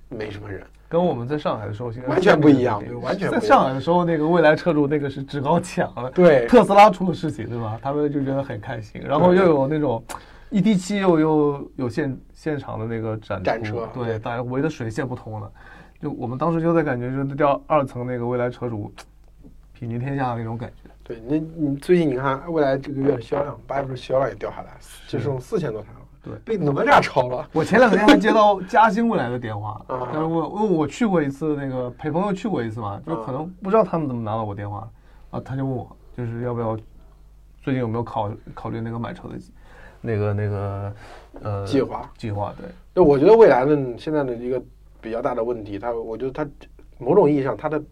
[0.10, 0.64] 没什么人。
[0.90, 7.80] 跟我们在上海的时候现在完全不一样对对完全在上海的时候，那个未来车主那个是趾高气昂的，对特斯拉出了事情，对吧？
[7.82, 10.04] 他们就觉得很开心，然后又有那种
[10.52, 15.52] 一 D 七又又有现现场的那个展展车对，大家围的水泄不通了。
[16.04, 18.92] 就我们当时就在感觉，就是掉二层那个未来车主
[19.80, 20.90] 睥睨天下的那种感觉。
[21.02, 24.72] 对，你你最近你看未来这个月的销量，八月份销量也掉下来，
[25.08, 27.48] 就剩四千多台了，对被哪吒超了。
[27.54, 34.90] 我前两天还接到嘉兴未来的电话， 啊但是我因为我去过一次，那个陪朋友去过一次嘛，就可能不知道他们怎么拿到我电话，
[35.32, 36.76] 啊，他就问我，就是要不要
[37.62, 39.36] 最近有没有考考虑那个买车的
[40.02, 40.94] 那个那个
[41.42, 44.62] 呃计划计划对，就，我觉得未来的现在的一个
[45.04, 46.50] 比较大的问题，它我觉得它
[46.98, 47.84] 某种意义上它的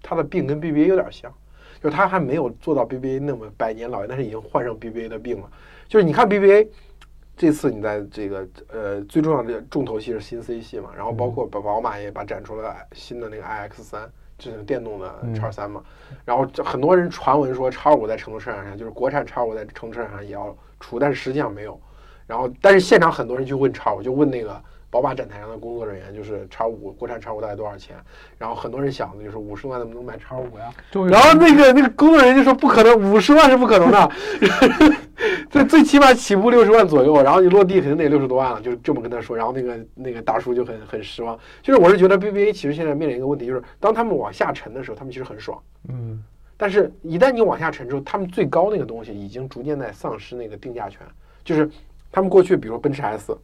[0.00, 1.32] 它的病跟 BBA 有点像，
[1.82, 5.50] 就是它还没有做到 BBA 那么百年老店，但是已经患上 BBA 的病了。
[5.88, 6.68] 就是你看 BBA
[7.36, 14.08] 这次你在这个呃最重要的重头戏是新 C 系嘛，然后包括把宝马也把展出了新的那个 iX 三。
[14.38, 15.82] 就是电动的嗯叉三嘛，
[16.24, 21.76] 然后这很多人传闻说叉五在成都车展上，就是国产叉五在成都车展上也要出，但是实际上没有。
[22.24, 27.96] 然后，但是现场很多人去问叉五，就问那个宝马展台上的工作人员，就是叉五国产叉五大概多少钱？
[28.38, 30.72] 然后很多人想的就是五十万能不能买叉五呀？
[31.10, 34.10] 然后那个那个工作人员就说不可能，五十万是不可能的，
[35.50, 39.36] 最最起码起步六十万左右，然后你落地肯定得六十多万了，就这么跟他说。
[39.36, 41.38] 然后那个那个大叔就很很失望。
[41.62, 45.60] 就是我是觉得 BBA 其实现在面临一个问题，就是当他们往下沉的时候，他们其实很爽。
[45.88, 46.22] 嗯
[46.60, 51.02] 但是，一旦你往下沉之后，他们最高那个东西已经逐渐在丧失那个定价权。
[51.44, 51.70] 就是
[52.10, 53.38] 他们过去，比如说奔驰 S，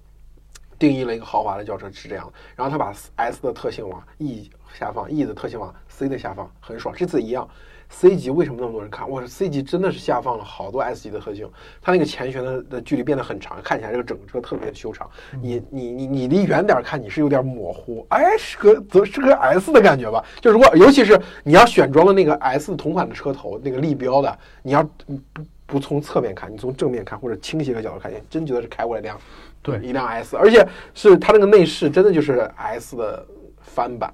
[0.85, 6.95] 定义了一个豪华的轿车是这样的，然后他把 S 的特性往 E 下放，E 的特性往 C 的下放，很爽。
[6.95, 7.49] 这次一样
[7.89, 9.09] ，C 级为什么那么多人看？
[9.09, 15.09] 哇，C 级真的是下放了好多 S 级的特性，它那个前悬的的距离变得很长，看起来这个整个车特别的修长。
[15.41, 20.23] 你你你你离远点看，你是有点模糊，哎，是个则是个 S 的感觉吧？
[20.43, 25.19] 就如果尤其是你要选装了那个 S 同款的车头，那个立标的，你要不
[25.67, 29.19] 不从侧面看，你从正面看或者倾斜的角度看，你真觉得是开过来一辆
[29.65, 33.27] 对一辆 S，而且是它那个内饰真的就是 S 的
[33.63, 34.13] 翻版。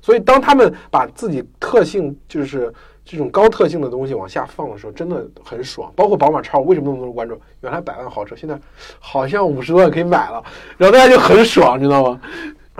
[0.00, 2.72] 所以当他们把自己特性就是
[3.04, 5.92] 这种高特性的东西往下放的时候，真的很爽。
[5.94, 7.38] 包括宝马叉五，为什么那么多人关注？
[7.60, 8.58] 原来百万豪车，现在
[8.98, 10.42] 好像五十多万可以买了，
[10.78, 12.20] 然后大家就很爽，知道吗？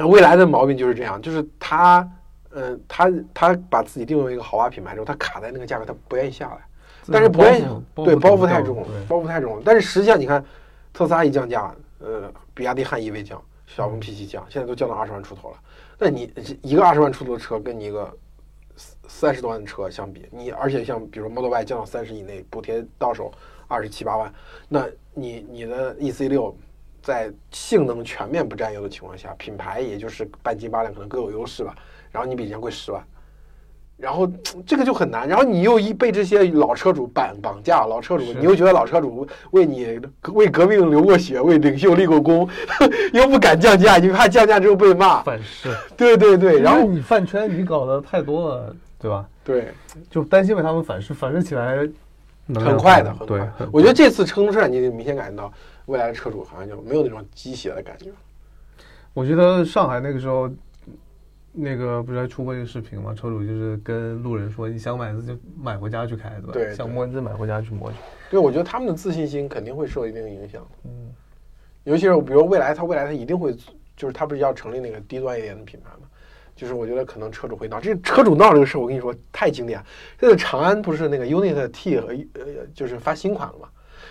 [0.07, 2.09] 未来的毛病就是这样，就是它，
[2.51, 6.59] 嗯，它它把自己定位为一个豪华品牌之后，它卡在那个价格，它不愿意下来。
[7.12, 7.64] 但是不愿意，
[7.95, 9.62] 对包袱太重，包袱太重。
[9.64, 10.45] 但是实际上，你看，
[10.93, 15.57] 特斯拉一降价，呃，比亚迪汉 EV 降，小鹏 P7 降，现在都降到二十万出头了。
[15.99, 16.32] 那你
[16.62, 18.14] 一个二十万出头的车，跟你一个
[19.09, 23.32] 三十多万的车相比，你而且像比如 Model Y 降到三十以内，补贴到手
[23.66, 24.32] 二十七八万，
[24.68, 26.57] 那你你的 EC 六
[27.03, 31.74] 在性能全面不占优的情况下，品牌也就是半斤八两，可能各有优势吧。
[32.11, 33.03] 然后你比人家贵十万。
[33.97, 34.30] 然后
[34.66, 39.99] 这个就很难，然后你又一被这些老车主绑绑架，老车主你又觉得老车主为你
[40.34, 42.47] 为革命流过血，为领袖立过功，
[43.14, 45.74] 又不敢降价，你怕降价之后被骂反噬。
[45.97, 49.26] 对对对，然后你饭圈你搞的太多了，对吧？
[49.42, 49.72] 对，
[50.11, 51.78] 就担心被他们反噬，反噬起来
[52.55, 53.51] 很快的，很快。
[53.72, 55.51] 我觉得这次成都车展，你明显感觉到
[55.86, 58.11] 未来的车主好像就没有那种鸡血的感觉。
[59.14, 60.51] 我觉得上海那个时候。
[61.59, 63.15] 那个不是还出过一个视频吗？
[63.15, 66.53] 车主就是跟路人说：“你想买就买回家去开，对吧？
[66.53, 67.97] 对，想摸就买回家去摸去。”
[68.31, 70.67] 对，我觉得他们的自信心肯定会受一定影响。
[70.85, 71.11] 嗯，
[71.85, 73.57] 尤其是比如未来，他未来他一定会，
[73.97, 76.07] 就是他不是要成立那个低端一点的品牌吗？
[76.55, 79.83] 就是我觉得可能车主会闹，这车主闹这个事，我跟你说太经典。
[80.21, 83.69] 现在长安不是那个 UNI T 和呃，就是发新款了嘛？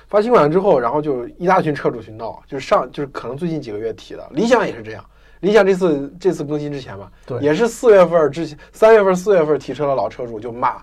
[0.07, 5.03] 发新款之后，然后就一大群车主去闹，就是上就是可能最近几个月提的，理想也是这样。
[5.41, 10.77] 理想这次这次更新之前嘛，对，也是四月份之前，三月份四月份提车的老车主就骂，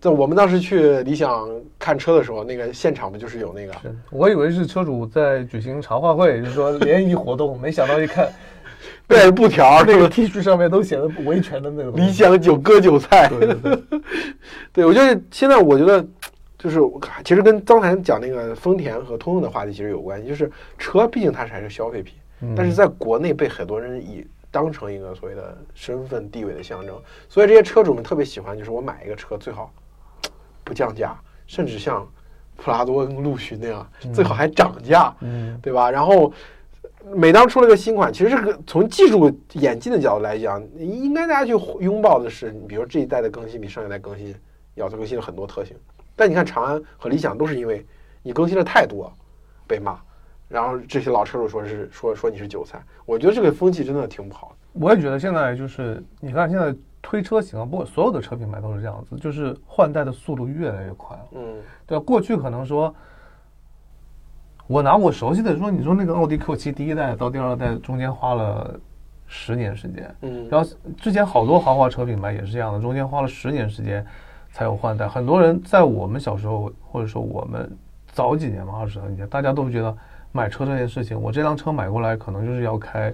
[0.00, 1.48] 在我们当时去理想
[1.78, 3.72] 看车的时候，那个现场不就是有那个？
[4.10, 8.28] 我以为是车主在举行茶话会，就是说联谊活动，没想到一看，
[9.06, 11.94] 带着布条，那个 T 恤上面都写的维权的那种。
[11.94, 14.00] 理想九割韭菜，对对对，
[14.72, 16.04] 对我觉得现在我觉得
[16.58, 16.80] 就是
[17.24, 22.14] 其实跟刚才讲那个丰田和通用的话题其实有关系，就是车毕竟它是还是消费品。
[22.56, 29.72] 但是在国内被很多人以当成一个所谓的身份地位的象征，所以这些车主们特别喜欢，就是我买一个车最好
[30.64, 32.06] 不降价，甚至像
[32.56, 35.14] 普拉多跟陆巡那样，最好还涨价，
[35.62, 35.90] 对吧？
[35.90, 36.32] 然后
[37.14, 44.34] 每当出了个新款，其实这个从技术演进的角度来讲，应该大家去拥抱的是，比如这一代的更新比上一代更新
[44.74, 45.76] 要更新了很多特性。
[46.16, 47.86] 但你看长安和理想都是因为
[48.22, 49.12] 你更新的太多
[49.66, 50.00] 被骂。
[50.48, 54.54] 然后这些老车主说是说说你是韭菜，我觉得这个风气真的挺不好的。
[54.72, 61.24] 我也觉得现在就是你看现在推车型啊，不过所有的车品牌都是这样子，就是换代的速度越来越快了。
[61.32, 62.04] 嗯，对吧？
[62.04, 62.94] 过去可能说，
[64.66, 68.78] 我拿我熟悉的说，你说那个奥迪 Q 七第一代到第二代中间花了
[69.26, 74.04] 十年时间，嗯，然后之前好多豪华车品牌也是这样的，中间花了十年时间
[74.50, 75.06] 才有换代。
[75.06, 77.70] 很多人在我们小时候或者说我们
[78.12, 79.96] 早几年嘛，二十多年，大家都觉得。
[80.38, 83.12] 买车这件事情，我这辆车买过来可能就是要开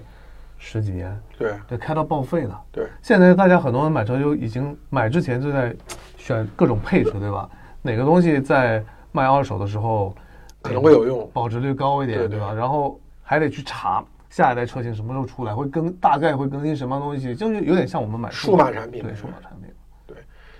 [0.59, 2.55] 十几年，对，得开到报废的。
[2.71, 5.75] 对，现在大家很多人买车就已经买之前就在
[6.17, 7.49] 选各种配置，对吧？
[7.81, 10.15] 哪个东西在卖二手的时候
[10.61, 12.53] 可能会有用，保值率高一点，对吧？
[12.53, 19.73] 然后还得去查下一代车型什么时候出来，会更大概会更新什么东西，就是有点像我们买数码产品，对，数码产品。
[20.05, 20.15] 对，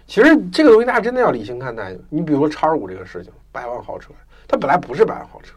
[0.07, 1.95] 其实这个东西大家真的要理性看待。
[2.09, 4.11] 你比如说叉五这个事情，百万豪车，
[4.47, 5.55] 它本来不是百万豪车。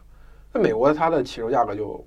[0.59, 2.05] 在美国，它的起售价格就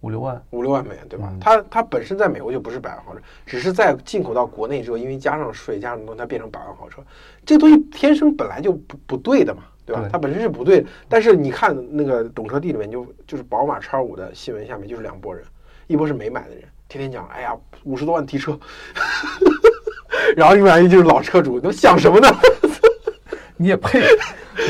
[0.00, 1.32] 五六万，五六万美元，对吧？
[1.40, 7.02] 它它本身在美国就不是百万豪车，只是在进口到国内之后，因为加上税加上东西，它变成百万豪车。
[7.46, 10.06] 这个东西天生本来就不不对的嘛，对吧？
[10.12, 10.84] 它本身是不对。
[11.08, 15.42] 但是你看那个懂车帝里面，就就是宝马叉五的新闻下面就是两拨人，
[15.86, 18.58] 一波是没买的人，天天讲，哎呀，五十多万提车，
[20.36, 22.28] 然后另外一就是老车主，都想什么呢？
[23.56, 24.02] 你也配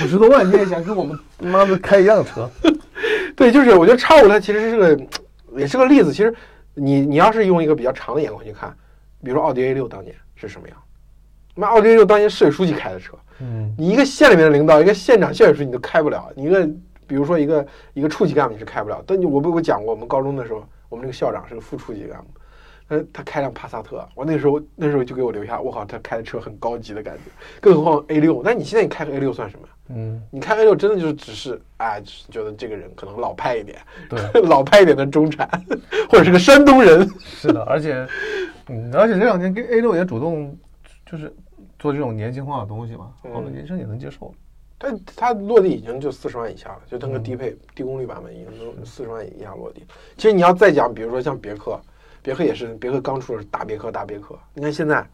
[0.05, 2.49] 五十多万，你也想跟我们妈的开一样车？
[3.37, 5.07] 对，就是我觉得叉五它其实是个，
[5.57, 6.11] 也是个例子。
[6.13, 6.35] 其实
[6.75, 8.75] 你你要是用一个比较长的眼光去看，
[9.23, 10.77] 比如说奥迪 A 六当年是什么样？
[11.55, 16.33] 那奥迪 A 六当年市委书记开的车，嗯，你一个县里面的领导，一个县长、县委书记你都开不了。
[16.35, 16.67] 你一个
[17.07, 19.05] 比如说一个一个处级干部你是开不了。
[19.07, 22.27] 但你我不我讲过，我们高中的时候，我们这个校长是个副处级干部。
[22.89, 27.23] 他他开辆帕萨特，我那时候那时候就给我留下，我靠，他开的车很高级的感觉。
[27.61, 29.67] 更何况 A 六，那你现在你开个 A 六算什么？
[29.89, 33.79] 嗯，你开 A 六真的就是只是哎，觉得这个人可能老派一点，
[34.09, 35.49] 对， 老派一点的中产，
[36.09, 37.09] 或者是个山东人。
[37.19, 38.07] 是的，而且，
[38.69, 40.57] 嗯，而且这两年跟 A 六也主动
[41.05, 41.35] 就是
[41.79, 44.33] 做这种年轻化的东西嘛，好多年轻人也能接受。
[44.79, 49.85] 但它落地已经就四十万以下了，就它个低配低功率版本已经都四十万以下落地。
[50.17, 51.81] 其实你要再讲，比如说像别克。
[52.27, 54.37] 别克也是，别克刚出的是大别克，大别克。
[54.53, 55.07] 你看现在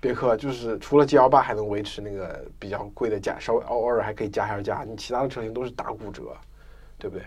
[0.00, 6.32] 别克就是除了 G L 八还能维持那个比较贵的价，稍微偶尔还可以加下价，你其他的车型都是打骨折，
[6.98, 7.26] 对不对？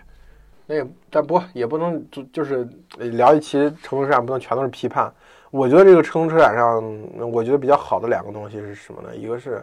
[0.64, 2.66] 那也但不也不能就就是
[2.96, 5.12] 聊一期成都车展不能全都是批判。
[5.50, 6.82] 我觉得这个成都车展上，
[7.30, 9.14] 我觉得比较好的两个东西是什么呢？
[9.14, 9.62] 一个是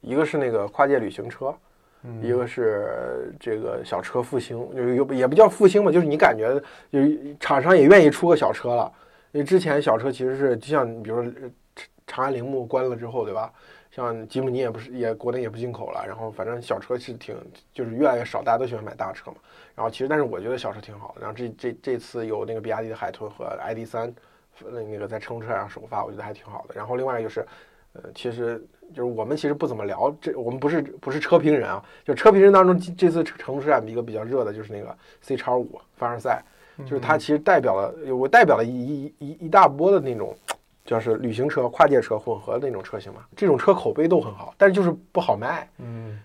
[0.00, 1.54] 一个是那个跨界旅行车，
[2.22, 6.60] 一个是这个小车复兴，就是有也不叫复兴吧，就是你感觉
[6.92, 8.92] 就是厂商也愿意出个小车了。
[9.32, 11.32] 因为之前小车其实是就像比如说
[12.06, 13.52] 长安铃木关了之后，对吧？
[13.90, 17.34] 像吉姆尼也不是也国内也不进口了，然后反正小车是挺
[17.72, 19.38] 就是越来越少，大家都喜欢买大车嘛。
[19.74, 21.22] 然后其实但是我觉得小车挺好的。
[21.22, 24.12] 然后这这这次有那个比亚迪的海豚和 ID 三，
[24.64, 26.74] 那那个在成都车上首发，我觉得还挺好的。
[26.74, 27.46] 然后另外就是，
[28.02, 28.62] 呃，其实
[28.94, 36.42] 就是我们其实不怎么聊这，我们不是不是车评人啊，就车评人当中这这次成都车展一个比较热的就是那个 C 叉五凡尔赛，
[36.78, 40.36] 就是它其实代表了我代表了一一一一大波的那种。
[40.88, 45.68] 就是旅行车、跨界车混合的那种车型嘛，这种车口碑都很好，但是就是不好卖。
[45.80, 46.16] 嗯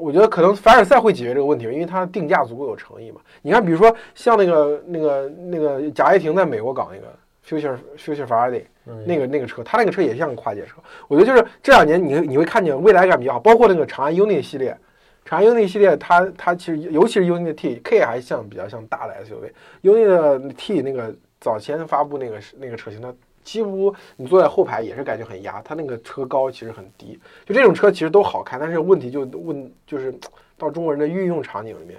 [0.00, 3.20] 我觉得可能凡尔赛会解决这个问题，因为它定价足够有诚意嘛。
[3.42, 7.14] 你看，比如说像那个那个那个贾跃亭在美国搞那个
[7.48, 10.76] Future Future Friday 嗯那个那个车，它那个车也像个跨界车。
[11.08, 14.76] 我觉得就是这两年你会你会看见未来感比较好，包括那个长安 UNI 系列，
[15.24, 23.14] 长安 UNI 系列它它其实尤其是 UNI 的 T K 还像比较像大的 SUV，UNI 的 T 那个早前发布那个那个车型它。
[23.44, 30.14] 几乎你坐在后排也是感觉很压，它那个车高其实很低，就这种车其实都好看，但是问题就问就是
[30.58, 31.98] 到中国人的运用场景里面，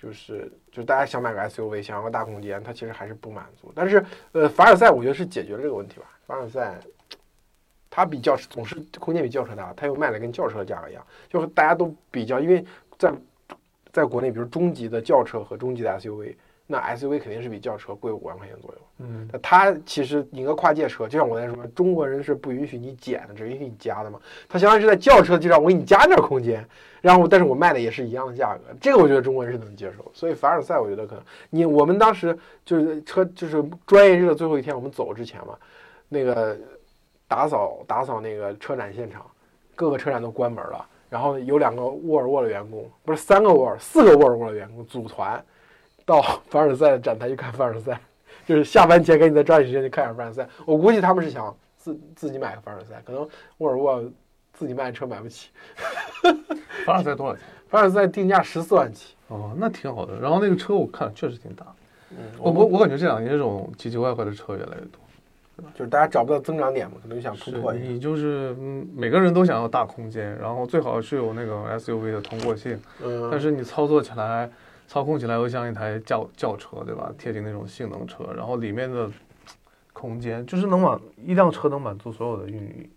[0.00, 3.72] 就是就大家想买个 SUV，想要个大空间，它其实还是不满足。
[3.74, 6.06] 但是呃，凡尔赛我觉得是解决了这个问题吧。
[6.26, 6.78] 凡尔赛
[7.88, 12.62] 它比轿车总是空间比轿车大，它又卖的跟轿车的价格一样，就是大家都比较，因为
[12.98, 13.12] 在
[13.90, 16.34] 在国内，比如中级的轿车和中级的 SUV，
[16.66, 18.78] 那 SUV 肯定是比轿车贵五万块钱左右。
[18.98, 24.18] 嗯那它其实一个跨界车，就像我在说，中国人是不允许你减的，只允许你加的嘛。
[24.48, 26.66] 它相当于是在轿车基础上，我给你加点空间，
[27.00, 30.10] 然后但是我卖的也是一样的价格，这个我觉得中国人是能接受。
[30.14, 35.56] 所以凡尔赛，我觉得可能你我们当时就是车就是专业日的最后一天，我们走之前嘛，
[36.08, 36.56] 那个
[37.28, 39.24] 打扫打扫那个车展现场，
[39.74, 40.86] 各个车展都关门了。
[41.10, 45.42] 然后有两个沃尔沃的员工，不是三个沃尔，四个沃尔沃的员工组团
[46.06, 48.00] 到凡尔赛的展台去看凡尔赛。
[48.46, 50.48] 就是下班前给你再抓紧时间去看一下凡尔赛。
[50.64, 53.28] 我估计他们是想自自己买个凡尔赛，可能
[53.58, 54.04] 沃尔沃
[54.54, 55.50] 自己卖车买不起。
[56.86, 57.42] 凡尔赛多少钱？
[57.68, 59.16] 凡尔赛定价十四万起。
[59.26, 60.18] 哦，那挺好的。
[60.20, 61.66] 然后那个车我看确实挺大，
[62.12, 65.00] 嗯，我我我感觉这两年这种奇奇怪怪的车越来越多。
[65.74, 67.84] 就是大家找不到增长点嘛，可能就想突破一下。
[67.84, 74.48] 你就是嗯，每个人都想要大空间，然后最好是有那个 SUV 的通过性，嗯，但是你操作起来、
[74.88, 77.12] 操控起来又像一台轿轿车，对吧？
[77.18, 79.10] 贴近那种性能车，然后里面的
[79.92, 82.90] 空间就是能满一辆车能满足所有的运力。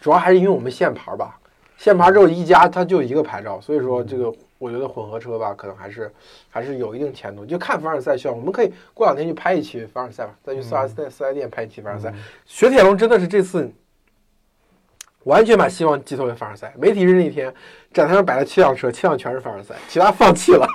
[0.00, 1.38] 主要还是因为我们限牌吧，
[1.76, 6.12] 限牌之后一家它就一个牌照，所以说这个我觉得混合车吧，可能还是
[6.48, 7.44] 还是有一定前途。
[7.44, 12.10] 就看凡尔赛需要，我们可以过两天去拍一期凡尔赛吧，再去四 S 店四 S 店拍一期凡尔赛。
[12.10, 12.14] 嗯
[12.46, 13.70] 雪铁龙真的是这次
[15.24, 16.74] 完全把希望寄托给凡尔赛。
[16.78, 17.52] 媒体日那天，
[17.92, 20.66] 展台上摆了七辆车，七辆全是凡尔赛，其他放弃了，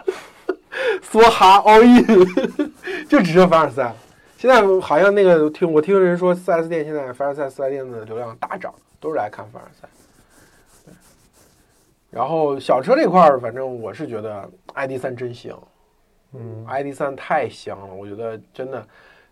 [1.04, 2.06] 梭哈 all in，
[3.08, 3.94] 就只剩凡尔赛。
[4.38, 9.88] 现在好像那个听我听人说，四 S 店现在凡尔赛四 S 店的流量大涨，都是来看凡尔赛。
[10.86, 10.94] 对
[12.10, 15.62] 然后小车这块儿，反正我是觉得 ID 三真香。
[16.32, 18.88] 嗯 ID 三太香了，我觉得真的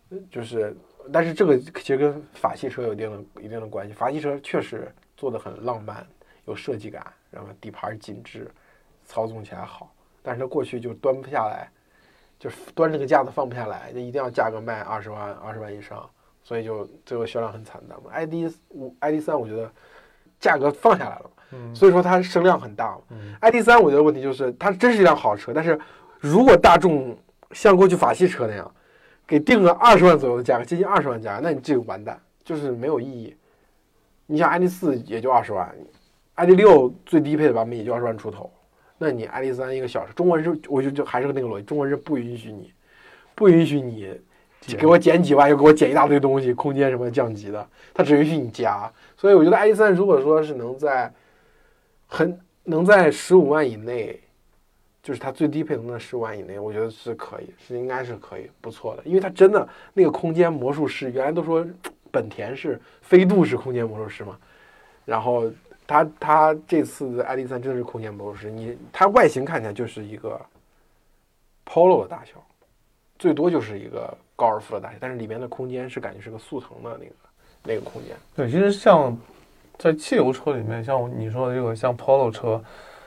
[0.09, 0.75] 呃就是，
[1.13, 3.93] 但是这个其实跟法系车有一定的一定的关系。
[3.93, 6.05] 法系车确实做的很浪漫，
[6.45, 8.49] 有设计感，然后底盘紧致，
[9.05, 9.93] 操纵起来好，
[10.27, 11.71] 但是它过去就端不下来，
[12.37, 16.05] 就是端这个架子放不下来，就一定要价格卖二十万二十万以上，
[16.43, 18.11] 所以就最后销量很惨淡嘛。
[18.11, 19.71] ID 五 ID 三我觉得
[20.37, 23.01] 价格放下来了，嗯所以说它声量很大嘛。
[23.11, 25.79] 嗯 ID 三我觉得问题就是它真是一辆好车，但是
[26.19, 27.17] 如果大众
[27.53, 28.69] 像过去法系车那样，
[29.25, 33.33] 给定个二十万左右的价格，接近二十万价格，那你这个完蛋，就是没有意义。
[34.25, 35.73] 你像 ID 四也就二十万
[36.35, 38.51] ，ID 六最低配的版本也就二十万出头，
[38.97, 42.73] 那你 ID 三一个小时，中国人是我就就还是那个逻辑，中国人是不允许你，
[43.35, 44.11] 不允许你
[44.77, 48.91] 给我减几万，又给我减一大堆东西，空间什么降级的，它只允许你加。
[49.15, 51.13] 所以我觉得 ID 三如果说是能在
[52.07, 54.19] 很能在十五万以内，
[55.03, 61.65] 就是它最低配能在十五万以内，我觉得是可以，是应该是可以不错的，因为它真的那个空间魔术师，原来都说
[62.11, 64.37] 本田是飞度是空间魔术师嘛，
[65.05, 65.49] 然后
[65.87, 70.39] 它它这次的 ID 三真的是空间魔术师，你它外形看起来就是一个
[71.65, 72.33] Polo 的大小，
[73.17, 77.11] 最多就是一个高尔夫的大小，但是里面的空间是感觉是个速腾的那个
[77.63, 78.15] 那个空间。
[78.35, 79.17] 对，其实像
[79.77, 82.61] 在汽油车里面，像你说的这个像 Polo 车，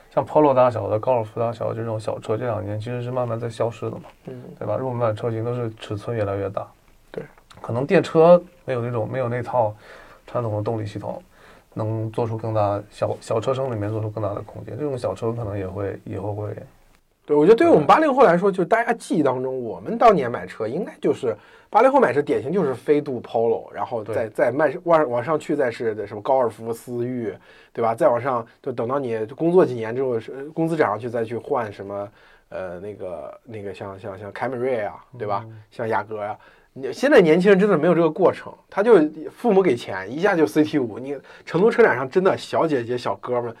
[0.09, 4.75] 像 Polo 大小的、高尔夫大小的这种小车，这两年其实是慢慢在消失的嘛，嗯，对吧？
[4.75, 6.67] 入门版车型都是尺寸越来越大，
[7.11, 7.23] 对，
[7.61, 9.75] 可能电车没有那种没有那套
[10.25, 11.21] 传统的动力系统，
[11.73, 16.55] 能做出更大小小车身里面做出更大的空间，这种小车可能也会以后会
[17.25, 21.37] 对，我觉得对于我们八零后来说，就是大家记忆当中，我们当年买车应该就是
[21.69, 27.33] 八零后买车典型就是飞度、Polo，然后再对再慢往往上去，再是什么高尔夫、思域，
[27.71, 27.93] 对吧？
[27.93, 32.09] 再往上就等到你工作几年之后，是工资涨上去，再去换什么
[32.49, 35.45] 呃那个那个像像像凯美瑞啊，对吧？
[35.69, 36.37] 像雅阁呀、
[36.73, 38.95] 你现在年轻人真的没有这个过程，他就
[39.29, 40.97] 父母给钱，一下就 CT 五。
[40.97, 43.53] 你成都车展上真的小姐姐小哥们，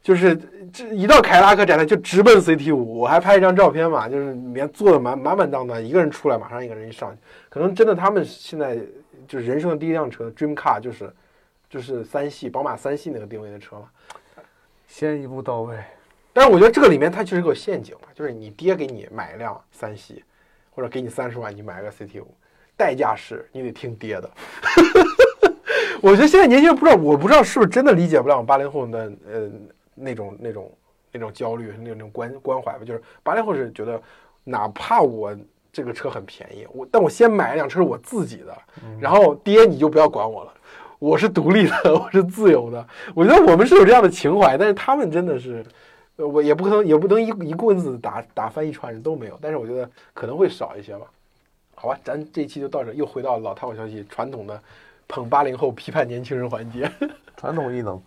[0.00, 0.38] 就是
[0.72, 3.00] 这一到凯迪拉克展台就直奔 CT 五。
[3.00, 7.18] 我还拍一张照片嘛，就是里面坐的满满满当当，一个人出来马上一个人一上去。
[7.48, 8.78] 可能真的他们现在
[9.26, 11.12] 就是人生的第一辆车 Dream Car 就是
[11.68, 13.88] 就是三系宝马三系那个定位的车嘛。
[14.86, 15.76] 先一步到位。
[16.32, 20.22] 但是我觉得这个里面它其实有个陷阱嘛，就是你爹给你买一辆三系，
[20.70, 22.34] 或者给你三十万你买个 CT 五，
[22.76, 24.30] 代价是你得听爹的。
[26.02, 29.50] 我觉得现在年轻人不知道，我不知道是不是真的理解不了八零后的呃
[29.94, 30.72] 那种那种
[31.12, 32.80] 那种焦虑那种关关怀吧。
[32.84, 34.00] 就是八零后是觉得，
[34.44, 35.34] 哪怕我
[35.72, 38.56] 这个车很便宜，我但我先买一辆车是我自己的，
[39.00, 40.52] 然后爹你就不要管我了。
[40.98, 42.86] 我是独立的，我是自由的。
[43.14, 45.64] 我觉得我们是有这样的情怀，但是他们真的是，
[46.16, 49.38] 呃我也不可能，也不能一一棍子打打翻一船人都没有。
[49.40, 51.06] 但是我觉得可能会少一些吧。
[51.84, 54.58] 好吧，咱这期就到这，又回到老套消息传统的
[55.06, 56.90] 捧八零后、批判年轻人环节。
[57.36, 58.00] 传统异能。